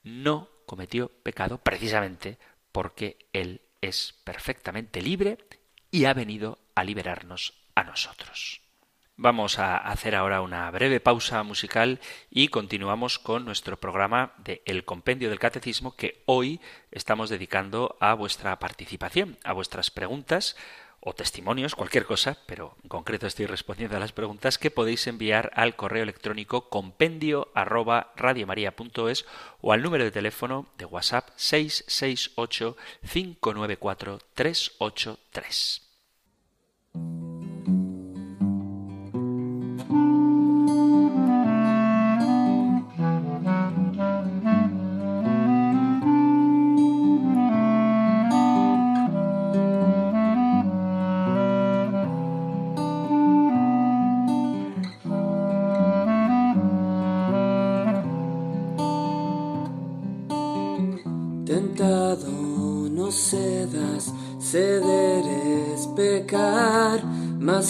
[0.04, 2.38] no cometió pecado precisamente
[2.72, 5.38] porque Él es perfectamente libre
[5.90, 8.62] y ha venido a liberarnos a nosotros.
[9.18, 12.00] Vamos a hacer ahora una breve pausa musical
[12.32, 18.16] y continuamos con nuestro programa de El Compendio del Catecismo que hoy estamos dedicando a
[18.16, 20.56] vuestra participación, a vuestras preguntas,
[21.02, 25.52] o testimonios, cualquier cosa, pero en concreto estoy respondiendo a las preguntas que podéis enviar
[25.56, 29.26] al correo electrónico compendio arroba radiomaria.es
[29.62, 32.78] o al número de teléfono de WhatsApp 668
[33.12, 37.31] 594 383.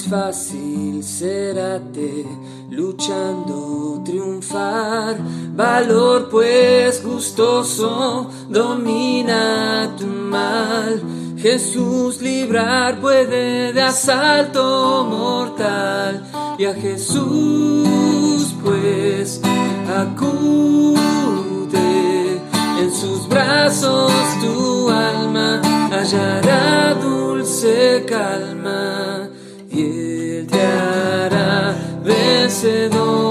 [0.01, 2.25] Más fácil será te
[2.69, 5.17] luchando triunfar.
[5.55, 11.01] Valor pues gustoso domina tu mal.
[11.37, 16.23] Jesús librar puede de asalto mortal
[16.57, 19.41] y a Jesús pues
[19.87, 21.01] acude
[22.79, 24.11] en sus brazos
[24.41, 25.61] tu alma
[25.91, 29.20] hallará dulce calma
[32.61, 33.21] vencedor.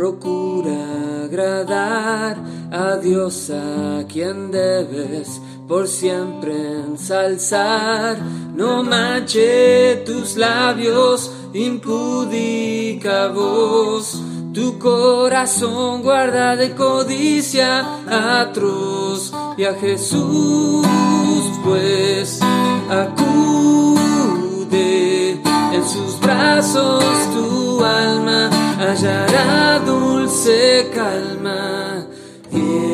[0.00, 2.36] procura agradar
[2.70, 6.52] a Dios a quien debes por siempre
[6.88, 8.18] ensalzar.
[8.54, 14.20] No manche tus labios, impudica voz.
[14.52, 17.86] Tu corazón guarda de codicia
[18.40, 19.32] atroz.
[19.56, 20.86] Y a Jesús
[21.64, 22.40] pues
[22.90, 24.00] acude.
[25.72, 32.06] En sus brazos tu alma hallará dulce calma.
[32.52, 32.90] Y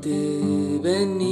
[0.00, 1.24] te hará vencedor.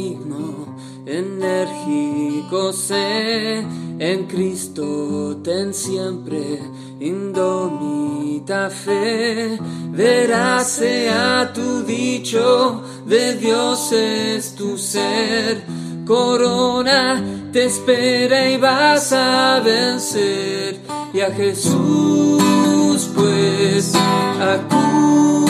[3.99, 6.61] en Cristo ten siempre
[7.01, 9.59] indomita fe,
[9.90, 15.64] verás sea tu dicho, de Dios es tu ser,
[16.07, 20.81] corona te espera y vas a vencer,
[21.12, 23.92] y a Jesús pues
[24.40, 25.41] acude,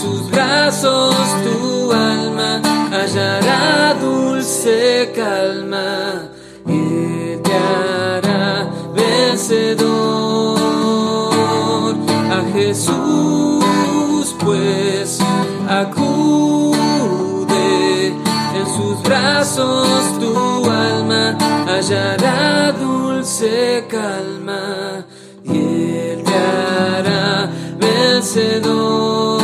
[0.00, 6.28] sus brazos tu alma hallará dulce calma
[6.66, 10.58] y te hará vencedor.
[12.30, 15.18] A Jesús pues
[15.68, 16.76] acude
[18.58, 20.32] en sus brazos tu
[20.70, 25.04] alma hallará dulce calma
[25.44, 25.58] y
[26.10, 29.37] él te hará vencedor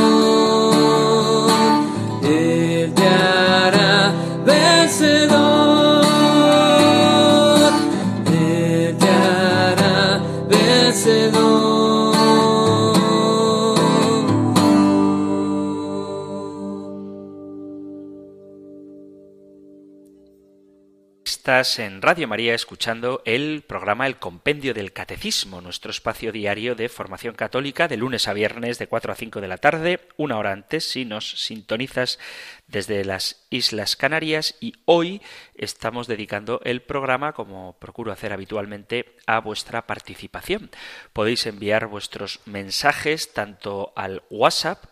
[21.45, 26.89] Estás en Radio María escuchando el programa El Compendio del Catecismo, nuestro espacio diario de
[26.89, 30.53] formación católica de lunes a viernes de 4 a 5 de la tarde, una hora
[30.53, 32.19] antes si nos sintonizas
[32.67, 35.21] desde las Islas Canarias y hoy
[35.55, 40.71] estamos dedicando el programa, como procuro hacer habitualmente, a vuestra participación.
[41.13, 44.83] Podéis enviar vuestros mensajes tanto al WhatsApp,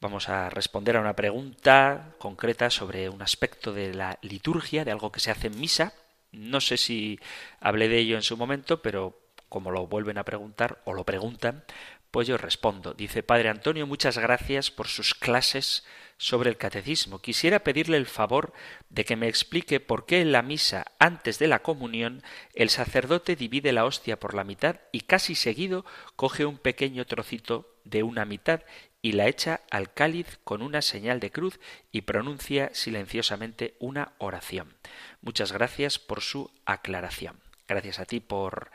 [0.01, 5.11] Vamos a responder a una pregunta concreta sobre un aspecto de la liturgia, de algo
[5.11, 5.95] que se hace en misa.
[6.33, 7.19] No sé si
[7.61, 9.19] hablé de ello en su momento, pero
[9.49, 11.65] como lo vuelven a preguntar o lo preguntan,
[12.11, 12.95] pues yo respondo.
[12.95, 15.85] Dice Padre Antonio, muchas gracias por sus clases
[16.21, 17.19] sobre el catecismo.
[17.19, 18.53] Quisiera pedirle el favor
[18.91, 22.23] de que me explique por qué en la misa antes de la comunión
[22.55, 27.75] el sacerdote divide la hostia por la mitad y casi seguido coge un pequeño trocito
[27.85, 28.61] de una mitad
[29.01, 31.59] y la echa al cáliz con una señal de cruz
[31.91, 34.75] y pronuncia silenciosamente una oración.
[35.23, 37.41] Muchas gracias por su aclaración.
[37.67, 38.71] Gracias a ti por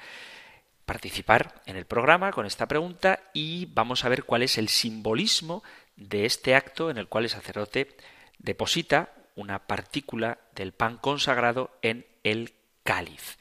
[0.87, 5.63] participar en el programa con esta pregunta y vamos a ver cuál es el simbolismo
[5.95, 7.95] de este acto en el cual el sacerdote
[8.39, 13.37] deposita una partícula del pan consagrado en el cáliz.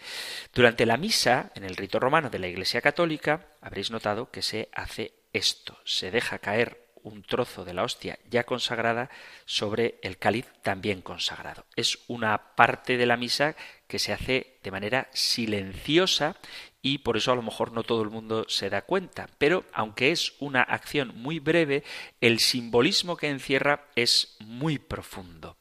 [0.54, 4.68] Durante la misa, en el rito romano de la Iglesia Católica, habréis notado que se
[4.72, 9.10] hace esto, se deja caer un trozo de la hostia ya consagrada
[9.44, 11.66] sobre el cáliz también consagrado.
[11.76, 13.54] Es una parte de la misa
[13.86, 16.36] que se hace de manera silenciosa
[16.84, 19.30] y por eso a lo mejor no todo el mundo se da cuenta.
[19.38, 21.82] Pero aunque es una acción muy breve,
[22.20, 25.56] el simbolismo que encierra es muy profundo.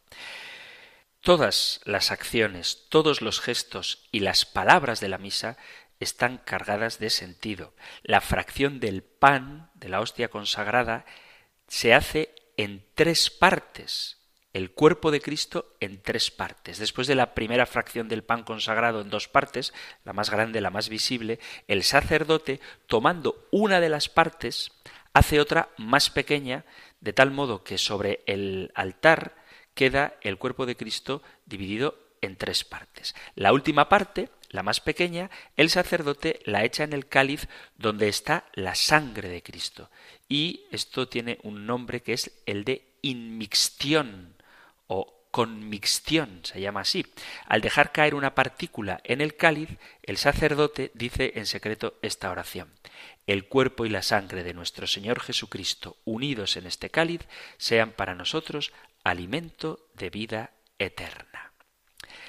[1.22, 5.58] Todas las acciones, todos los gestos y las palabras de la misa
[6.02, 7.74] están cargadas de sentido.
[8.02, 11.06] La fracción del pan, de la hostia consagrada,
[11.70, 14.18] se hace en tres partes.
[14.54, 16.78] El cuerpo de Cristo en tres partes.
[16.78, 19.74] Después de la primera fracción del pan consagrado en dos partes,
[20.06, 24.72] la más grande, la más visible, el sacerdote, tomando una de las partes,
[25.12, 26.66] hace otra más pequeña,
[27.02, 29.36] de tal modo que sobre el altar
[29.74, 33.16] queda el cuerpo de Cristo dividido en tres partes.
[33.34, 37.48] La última parte, la más pequeña, el sacerdote la echa en el cáliz
[37.78, 39.90] donde está la sangre de Cristo.
[40.30, 44.36] Y esto tiene un nombre que es el de inmixtión
[44.88, 47.08] o conmixtión, se llama así.
[47.48, 49.70] Al dejar caer una partícula en el cáliz,
[50.04, 52.72] el sacerdote dice en secreto esta oración.
[53.26, 57.22] El cuerpo y la sangre de nuestro Señor Jesucristo, unidos en este cáliz,
[57.58, 58.74] sean para nosotros
[59.04, 61.54] alimento de vida eterna.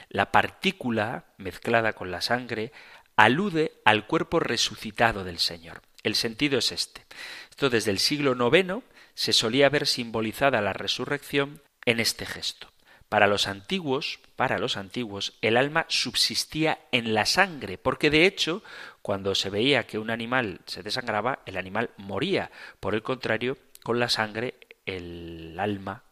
[0.09, 2.73] La partícula mezclada con la sangre
[3.17, 5.83] alude al cuerpo resucitado del Señor.
[6.03, 7.05] El sentido es este.
[7.51, 8.83] Esto desde el siglo IX
[9.15, 12.69] se solía ver simbolizada la resurrección en este gesto.
[13.09, 18.63] Para los antiguos, para los antiguos, el alma subsistía en la sangre, porque de hecho,
[19.03, 22.51] cuando se veía que un animal se desangraba, el animal moría.
[22.81, 24.55] Por el contrario, con la sangre
[24.87, 26.03] el alma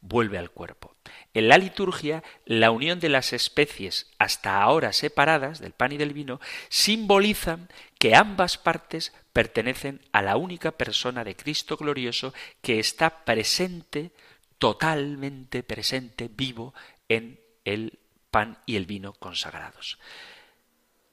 [0.00, 0.94] vuelve al cuerpo.
[1.34, 6.12] En la liturgia, la unión de las especies hasta ahora separadas del pan y del
[6.12, 7.68] vino simbolizan
[7.98, 14.12] que ambas partes pertenecen a la única persona de Cristo glorioso que está presente,
[14.62, 16.72] totalmente presente, vivo
[17.08, 17.98] en el
[18.30, 19.98] pan y el vino consagrados.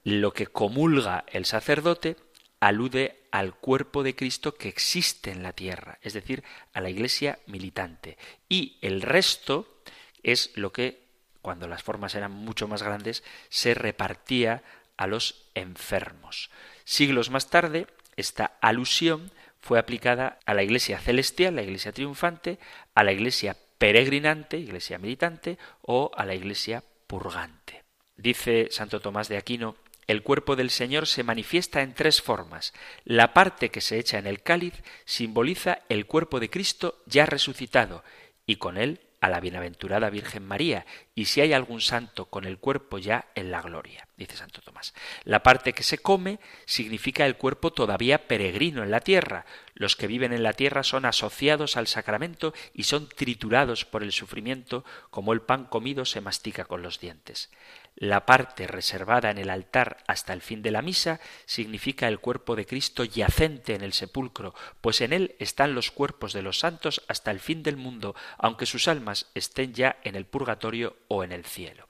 [0.03, 2.15] Lo que comulga el sacerdote
[2.59, 6.43] alude al cuerpo de Cristo que existe en la tierra, es decir,
[6.73, 8.19] a la iglesia militante.
[8.49, 9.81] Y el resto
[10.21, 11.07] es lo que,
[11.41, 14.61] cuando las formas eran mucho más grandes, se repartía
[14.95, 16.51] a los enfermos.
[16.83, 19.31] Siglos más tarde, esta alusión
[19.61, 22.59] fue aplicada a la iglesia celestial, la iglesia triunfante,
[22.95, 27.83] a la iglesia peregrinante, iglesia militante, o a la iglesia purgante.
[28.17, 29.75] Dice Santo Tomás de Aquino
[30.09, 32.73] el cuerpo del Señor se manifiesta en tres formas.
[33.05, 34.73] La parte que se echa en el cáliz
[35.05, 38.03] simboliza el cuerpo de Cristo ya resucitado
[38.47, 42.57] y con él a la bienaventurada Virgen María, y si hay algún santo con el
[42.57, 44.93] cuerpo ya en la gloria, dice Santo Tomás.
[45.23, 49.45] La parte que se come significa el cuerpo todavía peregrino en la tierra.
[49.73, 54.11] Los que viven en la tierra son asociados al sacramento y son triturados por el
[54.11, 57.49] sufrimiento, como el pan comido se mastica con los dientes.
[57.95, 62.55] La parte reservada en el altar hasta el fin de la misa significa el cuerpo
[62.55, 67.03] de Cristo yacente en el sepulcro, pues en él están los cuerpos de los santos
[67.07, 71.31] hasta el fin del mundo, aunque sus almas estén ya en el purgatorio o en
[71.31, 71.87] el cielo.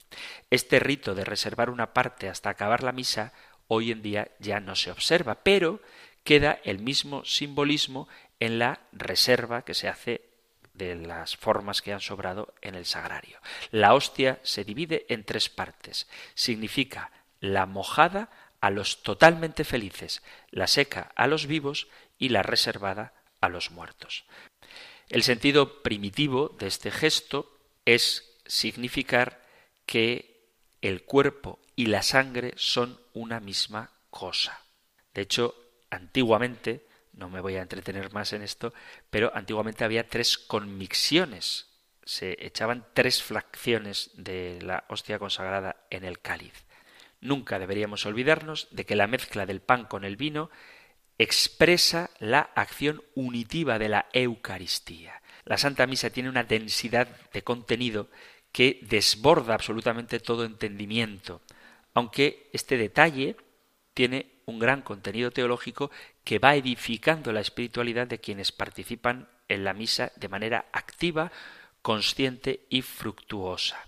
[0.50, 3.34] Este rito de reservar una parte hasta acabar la misa
[3.68, 5.82] hoy en día ya no se observa, pero
[6.24, 8.08] queda el mismo simbolismo
[8.40, 10.29] en la reserva que se hace
[10.80, 13.38] de las formas que han sobrado en el sagrario.
[13.70, 16.08] La hostia se divide en tres partes.
[16.34, 17.12] Significa
[17.42, 18.30] la mojada
[18.62, 24.26] a los totalmente felices, la seca a los vivos y la reservada a los muertos.
[25.10, 27.56] El sentido primitivo de este gesto
[27.86, 29.46] es significar
[29.86, 30.48] que
[30.82, 34.62] el cuerpo y la sangre son una misma cosa.
[35.14, 35.56] De hecho,
[35.90, 36.86] antiguamente
[37.20, 38.74] no me voy a entretener más en esto,
[39.10, 41.68] pero antiguamente había tres conmixiones.
[42.04, 46.66] Se echaban tres fracciones de la hostia consagrada en el cáliz.
[47.22, 50.50] Nunca deberíamos olvidarnos de que la mezcla del pan con el vino
[51.18, 55.22] expresa la acción unitiva de la Eucaristía.
[55.44, 58.10] La Santa Misa tiene una densidad de contenido
[58.52, 61.42] que desborda absolutamente todo entendimiento,
[61.94, 63.36] aunque este detalle
[63.94, 65.92] tiene un gran contenido teológico
[66.24, 71.32] que va edificando la espiritualidad de quienes participan en la misa de manera activa,
[71.82, 73.88] consciente y fructuosa.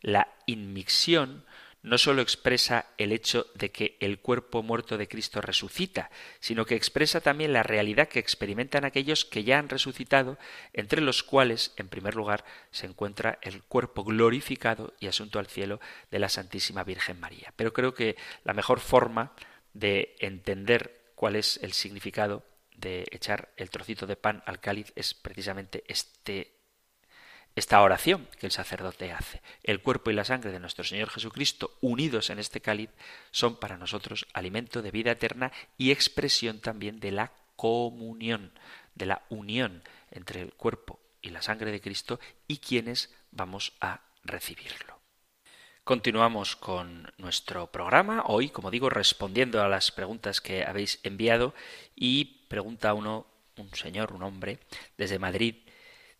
[0.00, 1.44] La inmixión
[1.82, 6.76] no sólo expresa el hecho de que el cuerpo muerto de Cristo resucita, sino que
[6.76, 10.38] expresa también la realidad que experimentan aquellos que ya han resucitado,
[10.72, 15.80] entre los cuales, en primer lugar, se encuentra el cuerpo glorificado y asunto al cielo
[16.10, 17.52] de la Santísima Virgen María.
[17.56, 19.32] Pero creo que la mejor forma
[19.74, 22.44] de entender cuál es el significado
[22.76, 26.62] de echar el trocito de pan al cáliz es precisamente este
[27.54, 29.42] esta oración que el sacerdote hace.
[29.62, 32.88] El cuerpo y la sangre de nuestro Señor Jesucristo, unidos en este cáliz,
[33.30, 38.52] son para nosotros alimento de vida eterna y expresión también de la comunión,
[38.94, 44.00] de la unión entre el cuerpo y la sangre de Cristo y quienes vamos a
[44.24, 44.91] recibirlo.
[45.84, 51.54] Continuamos con nuestro programa, hoy, como digo, respondiendo a las preguntas que habéis enviado
[51.96, 53.26] y pregunta uno,
[53.56, 54.60] un señor, un hombre,
[54.96, 55.56] desde Madrid,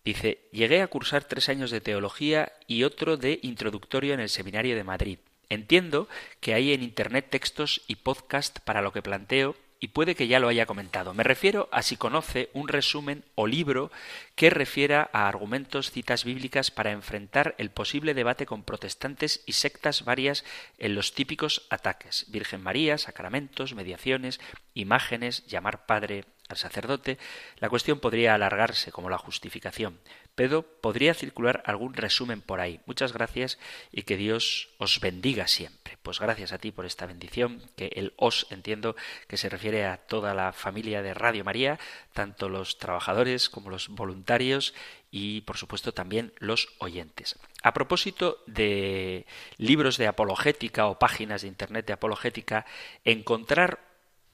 [0.04, 4.74] dice, llegué a cursar tres años de teología y otro de introductorio en el Seminario
[4.74, 5.20] de Madrid.
[5.48, 6.08] Entiendo
[6.40, 10.38] que hay en Internet textos y podcast para lo que planteo y puede que ya
[10.38, 11.12] lo haya comentado.
[11.12, 13.90] Me refiero a si conoce un resumen o libro
[14.36, 20.04] que refiera a argumentos, citas bíblicas para enfrentar el posible debate con protestantes y sectas
[20.04, 20.44] varias
[20.78, 22.26] en los típicos ataques.
[22.28, 24.38] Virgen María, sacramentos, mediaciones,
[24.72, 27.18] imágenes, llamar padre al sacerdote.
[27.58, 29.98] La cuestión podría alargarse como la justificación.
[30.34, 32.80] Pero podría circular algún resumen por ahí.
[32.86, 33.58] Muchas gracias
[33.90, 35.98] y que Dios os bendiga siempre.
[36.02, 38.96] Pues gracias a ti por esta bendición, que el os entiendo
[39.28, 41.78] que se refiere a toda la familia de Radio María,
[42.12, 44.74] tanto los trabajadores como los voluntarios
[45.10, 47.38] y por supuesto también los oyentes.
[47.62, 49.26] A propósito de
[49.58, 52.64] libros de apologética o páginas de internet de apologética,
[53.04, 53.80] encontrar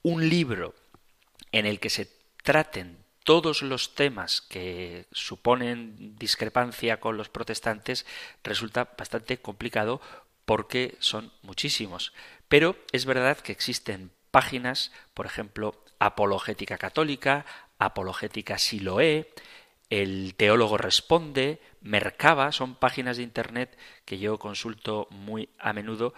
[0.01, 0.73] un libro
[1.51, 2.09] en el que se
[2.43, 8.05] traten todos los temas que suponen discrepancia con los protestantes
[8.43, 10.01] resulta bastante complicado
[10.45, 12.11] porque son muchísimos.
[12.47, 17.45] Pero es verdad que existen páginas, por ejemplo, Apologética Católica,
[17.77, 19.29] Apologética Siloé,
[19.91, 26.15] El Teólogo Responde, Mercaba, son páginas de Internet que yo consulto muy a menudo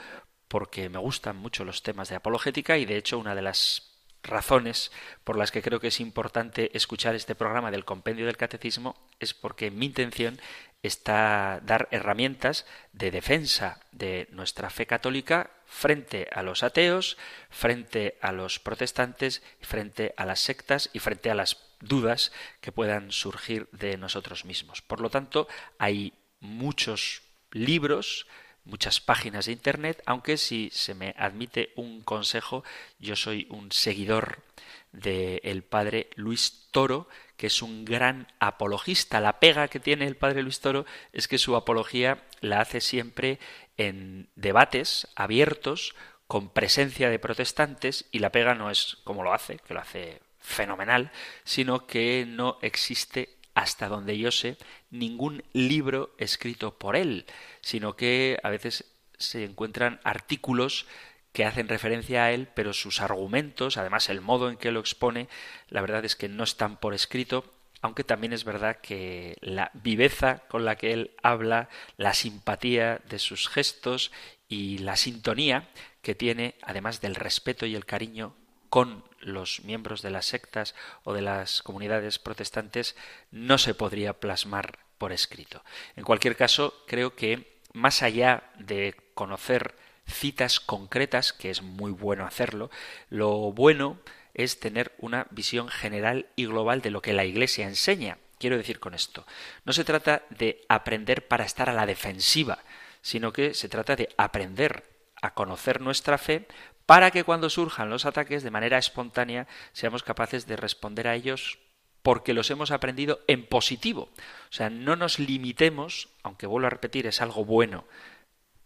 [0.48, 3.91] porque me gustan mucho los temas de apologética y de hecho una de las
[4.24, 4.92] razones
[5.24, 9.34] por las que creo que es importante escuchar este programa del compendio del catecismo es
[9.34, 10.40] porque mi intención
[10.84, 17.18] está dar herramientas de defensa de nuestra fe católica frente a los ateos,
[17.50, 23.12] frente a los protestantes, frente a las sectas y frente a las dudas que puedan
[23.12, 24.82] surgir de nosotros mismos.
[24.82, 25.48] Por lo tanto,
[25.78, 28.28] hay muchos libros,
[28.64, 32.64] muchas páginas de Internet, aunque si se me admite un consejo,
[32.99, 34.43] yo soy un seguidor
[34.91, 37.07] del padre Luis Toro,
[37.38, 39.20] que es un gran apologista.
[39.20, 43.39] La pega que tiene el padre Luis Toro es que su apología la hace siempre
[43.78, 45.95] en debates abiertos,
[46.28, 50.22] con presencia de protestantes, y la pega no es como lo hace, que lo hace
[50.39, 51.12] fenomenal,
[51.43, 54.58] sino que no existe hasta donde yo sé,
[54.89, 57.26] ningún libro escrito por él,
[57.62, 58.86] sino que a veces
[59.18, 60.86] se encuentran artículos
[61.34, 65.28] que hacen referencia a él, pero sus argumentos, además el modo en que lo expone,
[65.70, 67.45] la verdad es que no están por escrito,
[67.82, 73.18] aunque también es verdad que la viveza con la que él habla, la simpatía de
[73.18, 74.12] sus gestos
[74.47, 75.70] y la sintonía
[76.02, 78.36] que tiene, además del respeto y el cariño
[78.70, 82.96] con los miembros de las sectas o de las comunidades protestantes
[83.32, 85.64] no se podría plasmar por escrito.
[85.96, 92.26] En cualquier caso, creo que más allá de conocer citas concretas, que es muy bueno
[92.26, 92.70] hacerlo,
[93.10, 94.00] lo bueno
[94.34, 98.18] es tener una visión general y global de lo que la Iglesia enseña.
[98.40, 99.26] Quiero decir con esto,
[99.66, 102.60] no se trata de aprender para estar a la defensiva,
[103.02, 104.84] sino que se trata de aprender
[105.22, 106.48] a conocer nuestra fe
[106.86, 111.60] para que cuando surjan los ataques de manera espontánea seamos capaces de responder a ellos
[112.02, 114.10] porque los hemos aprendido en positivo.
[114.50, 117.86] O sea, no nos limitemos, aunque vuelvo a repetir, es algo bueno,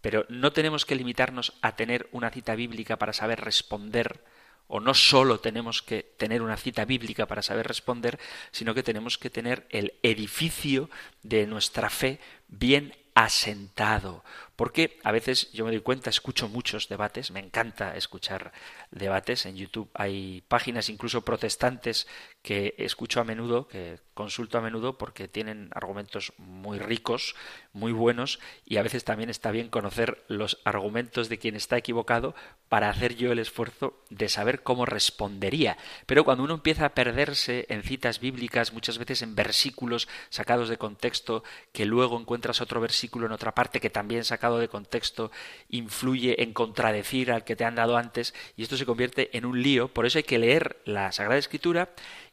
[0.00, 4.22] pero no tenemos que limitarnos a tener una cita bíblica para saber responder,
[4.68, 8.18] o no solo tenemos que tener una cita bíblica para saber responder,
[8.50, 10.90] sino que tenemos que tener el edificio
[11.22, 14.22] de nuestra fe bien asentado.
[14.56, 18.52] Porque a veces yo me doy cuenta, escucho muchos debates, me encanta escuchar
[18.90, 19.46] debates.
[19.46, 22.06] En YouTube hay páginas incluso protestantes
[22.46, 27.34] que escucho a menudo, que consulto a menudo porque tienen argumentos muy ricos,
[27.72, 32.36] muy buenos y a veces también está bien conocer los argumentos de quien está equivocado
[32.68, 35.76] para hacer yo el esfuerzo de saber cómo respondería.
[36.06, 40.78] Pero cuando uno empieza a perderse en citas bíblicas, muchas veces en versículos sacados de
[40.78, 41.42] contexto,
[41.72, 45.32] que luego encuentras otro versículo en otra parte que también sacado de contexto
[45.68, 49.60] influye en contradecir al que te han dado antes y esto se convierte en un
[49.60, 51.90] lío, por eso hay que leer la Sagrada Escritura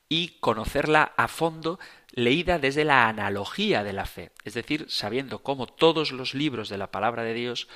[0.10, 1.80] y conocerla a fondo
[2.12, 6.78] leída desde la analogía de la fe, es decir, sabiendo cómo todos los libros de
[6.78, 7.68] la palabra de Dios,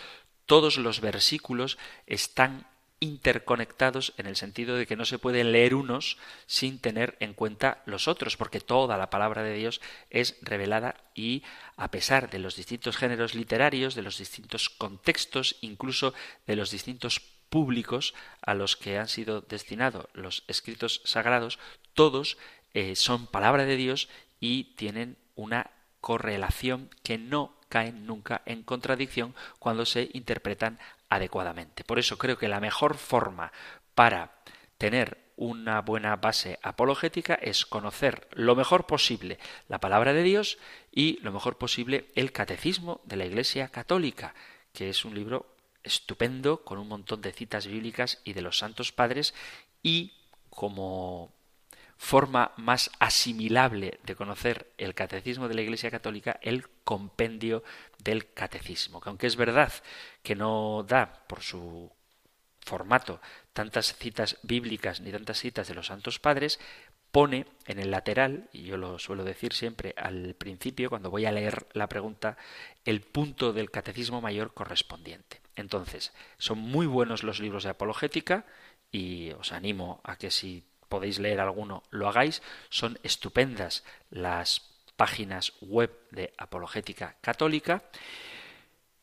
[0.46, 2.68] todos los versículos están
[3.00, 6.18] interconectados en el sentido de que no se pueden leer unos
[6.48, 11.44] sin tener en cuenta los otros, porque toda la palabra de Dios es revelada y
[11.76, 16.14] a pesar de los distintos géneros literarios, de los distintos contextos, incluso
[16.48, 17.20] de los distintos
[17.50, 21.60] públicos a los que han sido destinados los escritos sagrados,
[21.98, 22.38] todos
[22.76, 24.08] eh, son palabra de Dios
[24.40, 30.78] y tienen una correlación que no caen nunca en contradicción cuando se interpretan
[31.10, 31.84] adecuadamente.
[31.84, 33.52] Por eso creo que la mejor forma
[33.96, 34.44] para
[34.78, 40.60] tener una buena base apologética es conocer lo mejor posible la palabra de Dios
[40.92, 44.36] y lo mejor posible el catecismo de la Iglesia Católica,
[44.72, 45.48] que es un libro
[45.84, 49.34] estupendo con un montón de citas bíblicas y de los santos padres
[49.82, 50.14] y
[50.52, 51.37] como
[51.98, 57.64] forma más asimilable de conocer el catecismo de la Iglesia Católica, el compendio
[57.98, 59.74] del catecismo, que aunque es verdad
[60.22, 61.92] que no da por su
[62.62, 63.20] formato
[63.54, 66.60] tantas citas bíblicas ni tantas citas de los santos padres,
[67.12, 71.32] pone en el lateral, y yo lo suelo decir siempre al principio, cuando voy a
[71.32, 72.38] leer la pregunta,
[72.86, 75.42] el punto del catecismo mayor correspondiente.
[75.56, 78.46] Entonces, son muy buenos los libros de apologética
[78.92, 82.42] y os animo a que si podéis leer alguno, lo hagáis.
[82.70, 84.62] Son estupendas las
[84.96, 87.84] páginas web de apologética católica,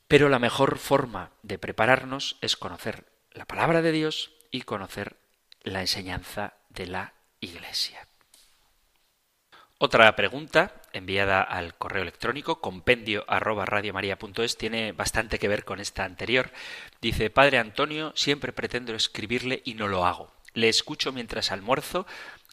[0.08, 5.16] pero la mejor forma de prepararnos es conocer la palabra de Dios y conocer
[5.62, 8.06] la enseñanza de la Iglesia.
[9.78, 13.66] Otra pregunta enviada al correo electrónico compendio arroba
[14.56, 16.52] tiene bastante que ver con esta anterior.
[17.02, 20.32] Dice, Padre Antonio, siempre pretendo escribirle y no lo hago.
[20.54, 22.06] Le escucho mientras almuerzo,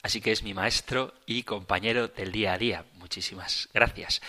[0.03, 2.85] así que es mi maestro y compañero del día a día.
[2.95, 4.21] Muchísimas gracias.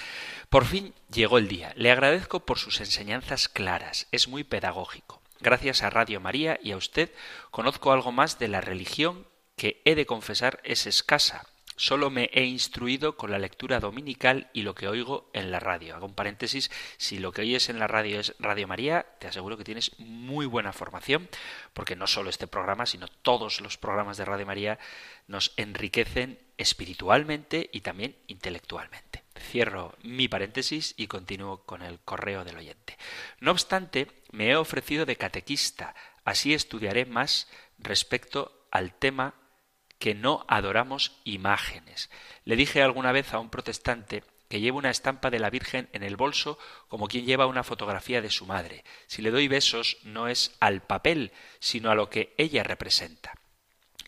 [0.48, 1.72] Por fin llegó el día.
[1.76, 4.06] Le agradezco por sus enseñanzas claras.
[4.12, 5.20] Es muy pedagógico.
[5.40, 7.10] Gracias a Radio María y a usted
[7.50, 11.46] conozco algo más de la religión que he de confesar es escasa
[11.76, 15.94] Solo me he instruido con la lectura dominical y lo que oigo en la radio.
[15.94, 19.56] Hago un paréntesis, si lo que oyes en la radio es Radio María, te aseguro
[19.56, 21.28] que tienes muy buena formación,
[21.72, 24.78] porque no solo este programa, sino todos los programas de Radio María
[25.26, 29.24] nos enriquecen espiritualmente y también intelectualmente.
[29.38, 32.96] Cierro mi paréntesis y continúo con el correo del oyente.
[33.40, 35.94] No obstante, me he ofrecido de catequista,
[36.24, 37.48] así estudiaré más
[37.78, 39.34] respecto al tema
[40.02, 42.10] que no adoramos imágenes.
[42.44, 46.02] Le dije alguna vez a un protestante que lleva una estampa de la Virgen en
[46.02, 48.82] el bolso como quien lleva una fotografía de su madre.
[49.06, 51.30] Si le doy besos no es al papel,
[51.60, 53.34] sino a lo que ella representa.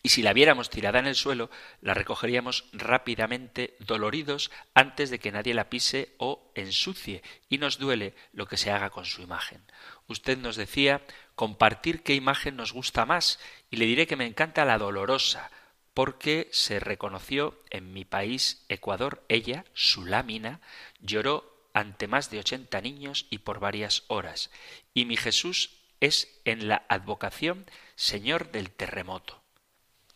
[0.03, 5.31] Y si la viéramos tirada en el suelo, la recogeríamos rápidamente, doloridos, antes de que
[5.31, 9.63] nadie la pise o ensucie, y nos duele lo que se haga con su imagen.
[10.07, 11.03] Usted nos decía
[11.35, 13.39] compartir qué imagen nos gusta más,
[13.71, 15.49] y le diré que me encanta la dolorosa,
[15.95, 20.61] porque se reconoció en mi país, Ecuador, ella, su lámina,
[20.99, 24.51] lloró ante más de ochenta niños y por varias horas.
[24.93, 25.71] Y mi Jesús
[26.01, 27.65] es en la advocación
[27.95, 29.41] Señor del terremoto.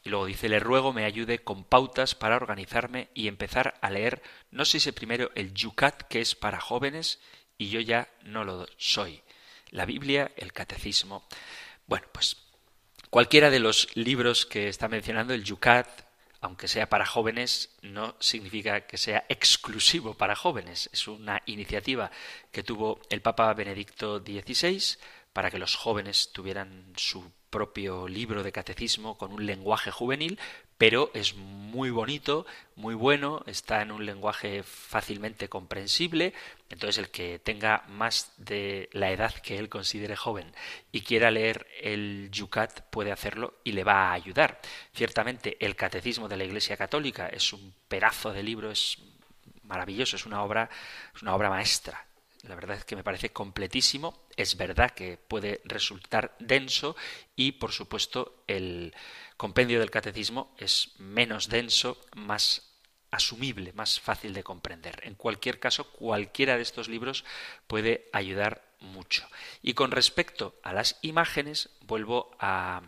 [0.04, 4.22] Y luego dice, le ruego me ayude con pautas para organizarme y empezar a leer,
[4.52, 7.20] no sé si primero el Yucat, que es para jóvenes,
[7.58, 9.22] y yo ya no lo soy.
[9.70, 11.26] La Biblia, el Catecismo.
[11.88, 12.38] Bueno, pues
[13.10, 15.88] Cualquiera de los libros que está mencionando, el Yucat,
[16.42, 20.92] aunque sea para jóvenes, no significa que sea exclusivo para jóvenes.
[20.94, 22.12] Es una iniciativa
[22.52, 25.00] que tuvo el Papa Benedicto XVI
[25.34, 30.40] para que los jóvenes tuvieran su propio libro de catecismo con un lenguaje juvenil,
[30.80, 32.46] pero es muy bonito,
[32.78, 36.34] muy bueno, está en un lenguaje fácilmente comprensible,
[36.70, 40.54] entonces el que tenga más de la edad que él considere joven
[40.94, 44.62] y quiera leer el Yucat puede hacerlo y le va a ayudar.
[44.94, 49.00] Ciertamente el Catecismo de la Iglesia Católica es un pedazo de libro, es
[49.64, 50.70] maravilloso, es una obra,
[51.14, 52.09] es una obra maestra
[52.44, 54.28] la verdad es que me parece completísimo.
[54.36, 56.96] Es verdad que puede resultar denso
[57.36, 58.94] y, por supuesto, el
[59.38, 62.70] compendio del catecismo es menos denso, más
[63.12, 65.02] asumible, más fácil de comprender.
[65.04, 67.26] En cualquier caso, cualquiera de estos libros
[67.68, 69.28] puede ayudar mucho.
[69.62, 72.82] Y con respecto a las imágenes, vuelvo a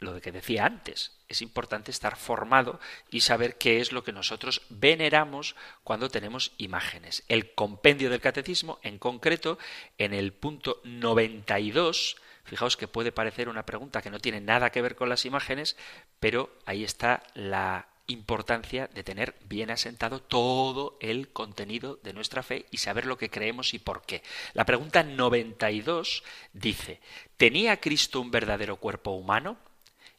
[0.00, 1.12] lo que decía antes.
[1.28, 2.80] Es importante estar formado
[3.10, 7.24] y saber qué es lo que nosotros veneramos cuando tenemos imágenes.
[7.28, 9.58] El compendio del catecismo, en concreto,
[9.98, 14.82] en el punto 92, fijaos que puede parecer una pregunta que no tiene nada que
[14.82, 15.76] ver con las imágenes,
[16.20, 22.64] pero ahí está la importancia de tener bien asentado todo el contenido de nuestra fe
[22.70, 24.22] y saber lo que creemos y por qué.
[24.54, 26.24] La pregunta 92
[26.54, 27.00] dice,
[27.36, 29.58] ¿tenía Cristo un verdadero cuerpo humano?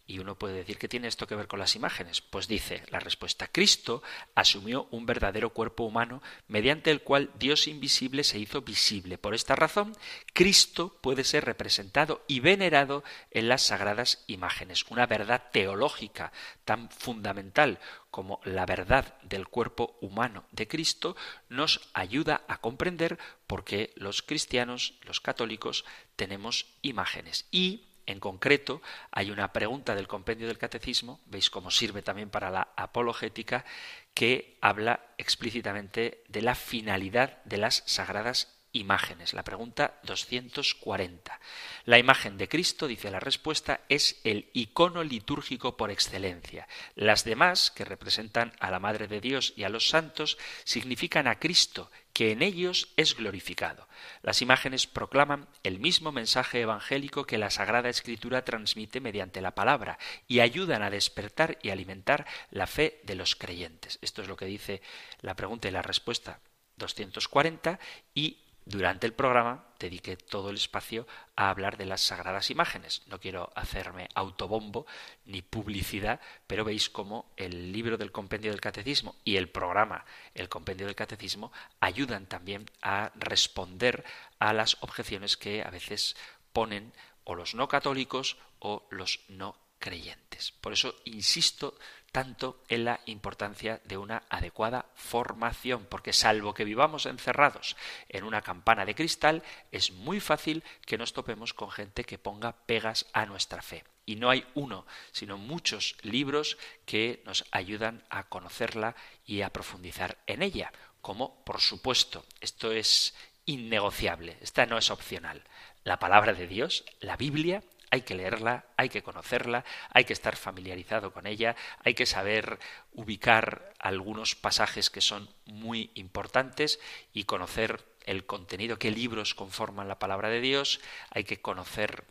[0.09, 2.19] Y uno puede decir, ¿qué tiene esto que ver con las imágenes?
[2.19, 4.01] Pues dice la respuesta, Cristo
[4.33, 9.19] asumió un verdadero cuerpo humano mediante el cual Dios invisible se hizo visible.
[9.19, 9.95] Por esta razón,
[10.33, 14.83] Cristo puede ser representado y venerado en las sagradas imágenes.
[14.89, 16.31] Una verdad teológica
[16.65, 17.77] tan fundamental
[18.09, 21.15] como la verdad del cuerpo humano de Cristo
[21.49, 25.85] nos ayuda a comprender por qué los cristianos, los católicos,
[26.15, 27.47] tenemos imágenes.
[27.51, 28.81] Y en concreto,
[29.11, 33.65] hay una pregunta del compendio del catecismo, veis cómo sirve también para la apologética,
[34.13, 39.33] que habla explícitamente de la finalidad de las sagradas imágenes.
[39.33, 41.39] La pregunta 240.
[41.85, 46.67] La imagen de Cristo, dice la respuesta, es el icono litúrgico por excelencia.
[46.95, 51.39] Las demás, que representan a la Madre de Dios y a los santos, significan a
[51.39, 53.87] Cristo, que en ellos es glorificado.
[54.21, 59.97] Las imágenes proclaman el mismo mensaje evangélico que la Sagrada Escritura transmite mediante la palabra
[60.27, 63.99] y ayudan a despertar y alimentar la fe de los creyentes.
[64.01, 64.81] Esto es lo que dice
[65.21, 66.39] la pregunta y la respuesta
[66.77, 67.79] 240
[68.13, 68.37] y
[68.69, 73.01] durante el programa dediqué todo el espacio a hablar de las sagradas imágenes.
[73.07, 74.85] No quiero hacerme autobombo
[75.25, 80.05] ni publicidad, pero veis cómo el libro del compendio del catecismo y el programa
[80.35, 84.05] El compendio del catecismo ayudan también a responder
[84.37, 86.15] a las objeciones que a veces
[86.53, 86.93] ponen
[87.23, 90.51] o los no católicos o los no creyentes.
[90.51, 91.75] Por eso insisto
[92.11, 97.75] tanto en la importancia de una adecuada formación, porque salvo que vivamos encerrados
[98.09, 102.55] en una campana de cristal, es muy fácil que nos topemos con gente que ponga
[102.65, 103.83] pegas a nuestra fe.
[104.05, 108.95] Y no hay uno, sino muchos libros que nos ayudan a conocerla
[109.25, 113.13] y a profundizar en ella, como por supuesto, esto es
[113.45, 115.43] innegociable, esta no es opcional.
[115.83, 120.35] La palabra de Dios, la Biblia, hay que leerla, hay que conocerla, hay que estar
[120.35, 122.59] familiarizado con ella, hay que saber
[122.93, 126.79] ubicar algunos pasajes que son muy importantes
[127.13, 130.79] y conocer el contenido, qué libros conforman la palabra de Dios,
[131.09, 132.05] hay que conocer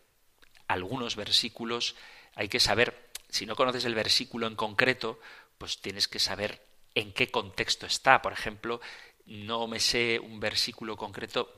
[0.67, 1.97] algunos versículos,
[2.35, 5.19] hay que saber, si no conoces el versículo en concreto,
[5.59, 6.63] pues tienes que saber
[6.95, 8.23] en qué contexto está.
[8.23, 8.81] Por ejemplo,
[9.27, 11.58] no me sé un versículo concreto,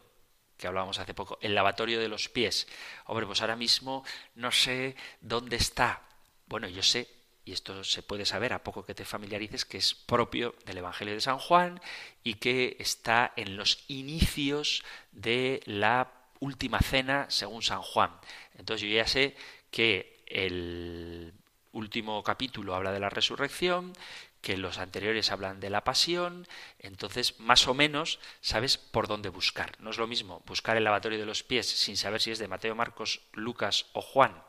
[0.61, 2.68] que hablábamos hace poco, el lavatorio de los pies.
[3.06, 4.04] Hombre, pues ahora mismo
[4.34, 6.02] no sé dónde está.
[6.46, 7.08] Bueno, yo sé,
[7.44, 11.14] y esto se puede saber a poco que te familiarices, que es propio del Evangelio
[11.14, 11.80] de San Juan
[12.22, 18.11] y que está en los inicios de la última cena según San Juan.
[18.58, 19.34] Entonces yo ya sé
[19.70, 21.32] que el
[21.72, 23.94] último capítulo habla de la resurrección,
[24.41, 26.47] que los anteriores hablan de la pasión,
[26.78, 29.72] entonces más o menos sabes por dónde buscar.
[29.80, 32.49] No es lo mismo buscar el lavatorio de los pies sin saber si es de
[32.49, 34.43] Mateo, Marcos, Lucas o Juan.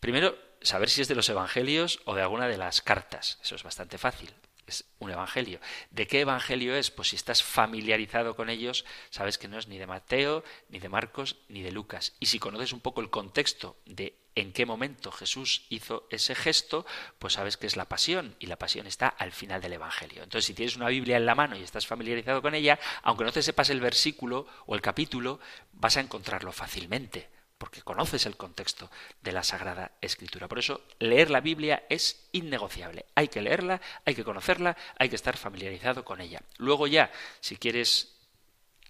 [0.00, 3.38] Primero, saber si es de los evangelios o de alguna de las cartas.
[3.42, 4.34] Eso es bastante fácil
[4.68, 5.60] es un evangelio.
[5.90, 6.90] ¿De qué evangelio es?
[6.90, 10.88] Pues si estás familiarizado con ellos, sabes que no es ni de Mateo, ni de
[10.88, 12.14] Marcos, ni de Lucas.
[12.20, 16.86] Y si conoces un poco el contexto de en qué momento Jesús hizo ese gesto,
[17.18, 20.22] pues sabes que es la pasión, y la pasión está al final del evangelio.
[20.22, 23.32] Entonces, si tienes una Biblia en la mano y estás familiarizado con ella, aunque no
[23.32, 25.40] te sepas el versículo o el capítulo,
[25.72, 27.28] vas a encontrarlo fácilmente
[27.58, 28.88] porque conoces el contexto
[29.20, 30.46] de la Sagrada Escritura.
[30.46, 33.06] Por eso leer la Biblia es innegociable.
[33.16, 36.40] Hay que leerla, hay que conocerla, hay que estar familiarizado con ella.
[36.56, 37.10] Luego ya,
[37.40, 38.14] si quieres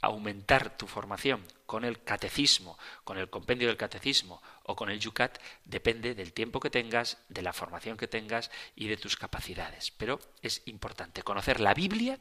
[0.02, 5.38] aumentar tu formación con el catecismo, con el compendio del catecismo o con el yucat,
[5.66, 9.90] depende del tiempo que tengas, de la formación que tengas y de tus capacidades.
[9.90, 12.18] Pero es importante conocer la Biblia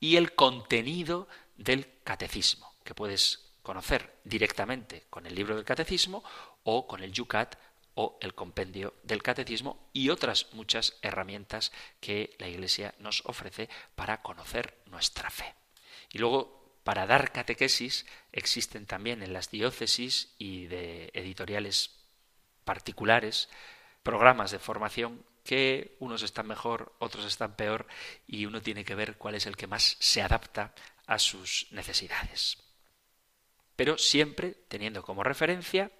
[0.00, 6.22] y el contenido del catecismo, que puedes conocer directamente con el libro del catecismo
[6.64, 7.56] o con el Yucat
[7.94, 14.20] o el compendio del catecismo y otras muchas herramientas que la Iglesia nos ofrece para
[14.20, 15.54] conocer nuestra fe.
[16.12, 21.98] Y luego, para dar catequesis, existen también en las diócesis y de editoriales
[22.64, 23.48] particulares
[24.02, 27.86] programas de formación que unos están mejor, otros están peor
[28.26, 30.74] y uno tiene que ver cuál es el que más se adapta
[31.06, 32.58] a sus necesidades
[33.80, 35.90] pero siempre teniendo como referencia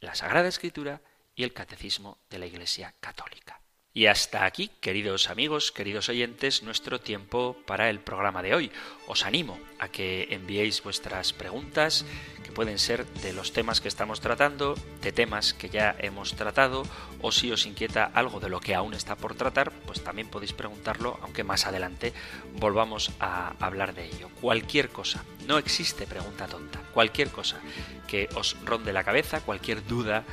[0.00, 1.00] la Sagrada Escritura
[1.36, 3.60] y el Catecismo de la Iglesia Católica.
[3.96, 8.70] Y hasta aquí, queridos amigos, queridos oyentes, nuestro tiempo para el programa de hoy.
[9.06, 12.04] Os animo a que enviéis vuestras preguntas,
[12.44, 16.82] que pueden ser de los temas que estamos tratando, de temas que ya hemos tratado,
[17.22, 20.52] o si os inquieta algo de lo que aún está por tratar, pues también podéis
[20.52, 22.12] preguntarlo, aunque más adelante
[22.58, 24.28] volvamos a hablar de ello.
[24.42, 27.60] Cualquier cosa, no existe pregunta tonta, cualquier cosa
[28.06, 30.24] que os ronde la cabeza, cualquier duda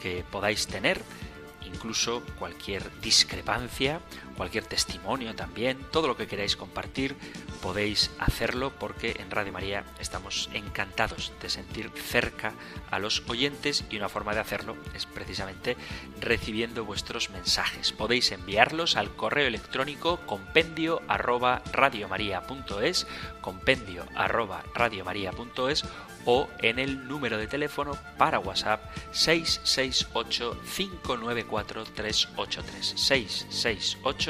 [0.00, 1.02] que podáis tener,
[1.72, 4.00] incluso cualquier discrepancia,
[4.40, 7.14] cualquier testimonio también, todo lo que queráis compartir,
[7.60, 12.54] podéis hacerlo porque en Radio María estamos encantados de sentir cerca
[12.90, 15.76] a los oyentes y una forma de hacerlo es precisamente
[16.22, 17.92] recibiendo vuestros mensajes.
[17.92, 21.62] Podéis enviarlos al correo electrónico compendio arroba
[23.42, 24.64] compendio arroba
[26.24, 28.82] o en el número de teléfono para WhatsApp
[29.12, 34.29] 668 594 383 668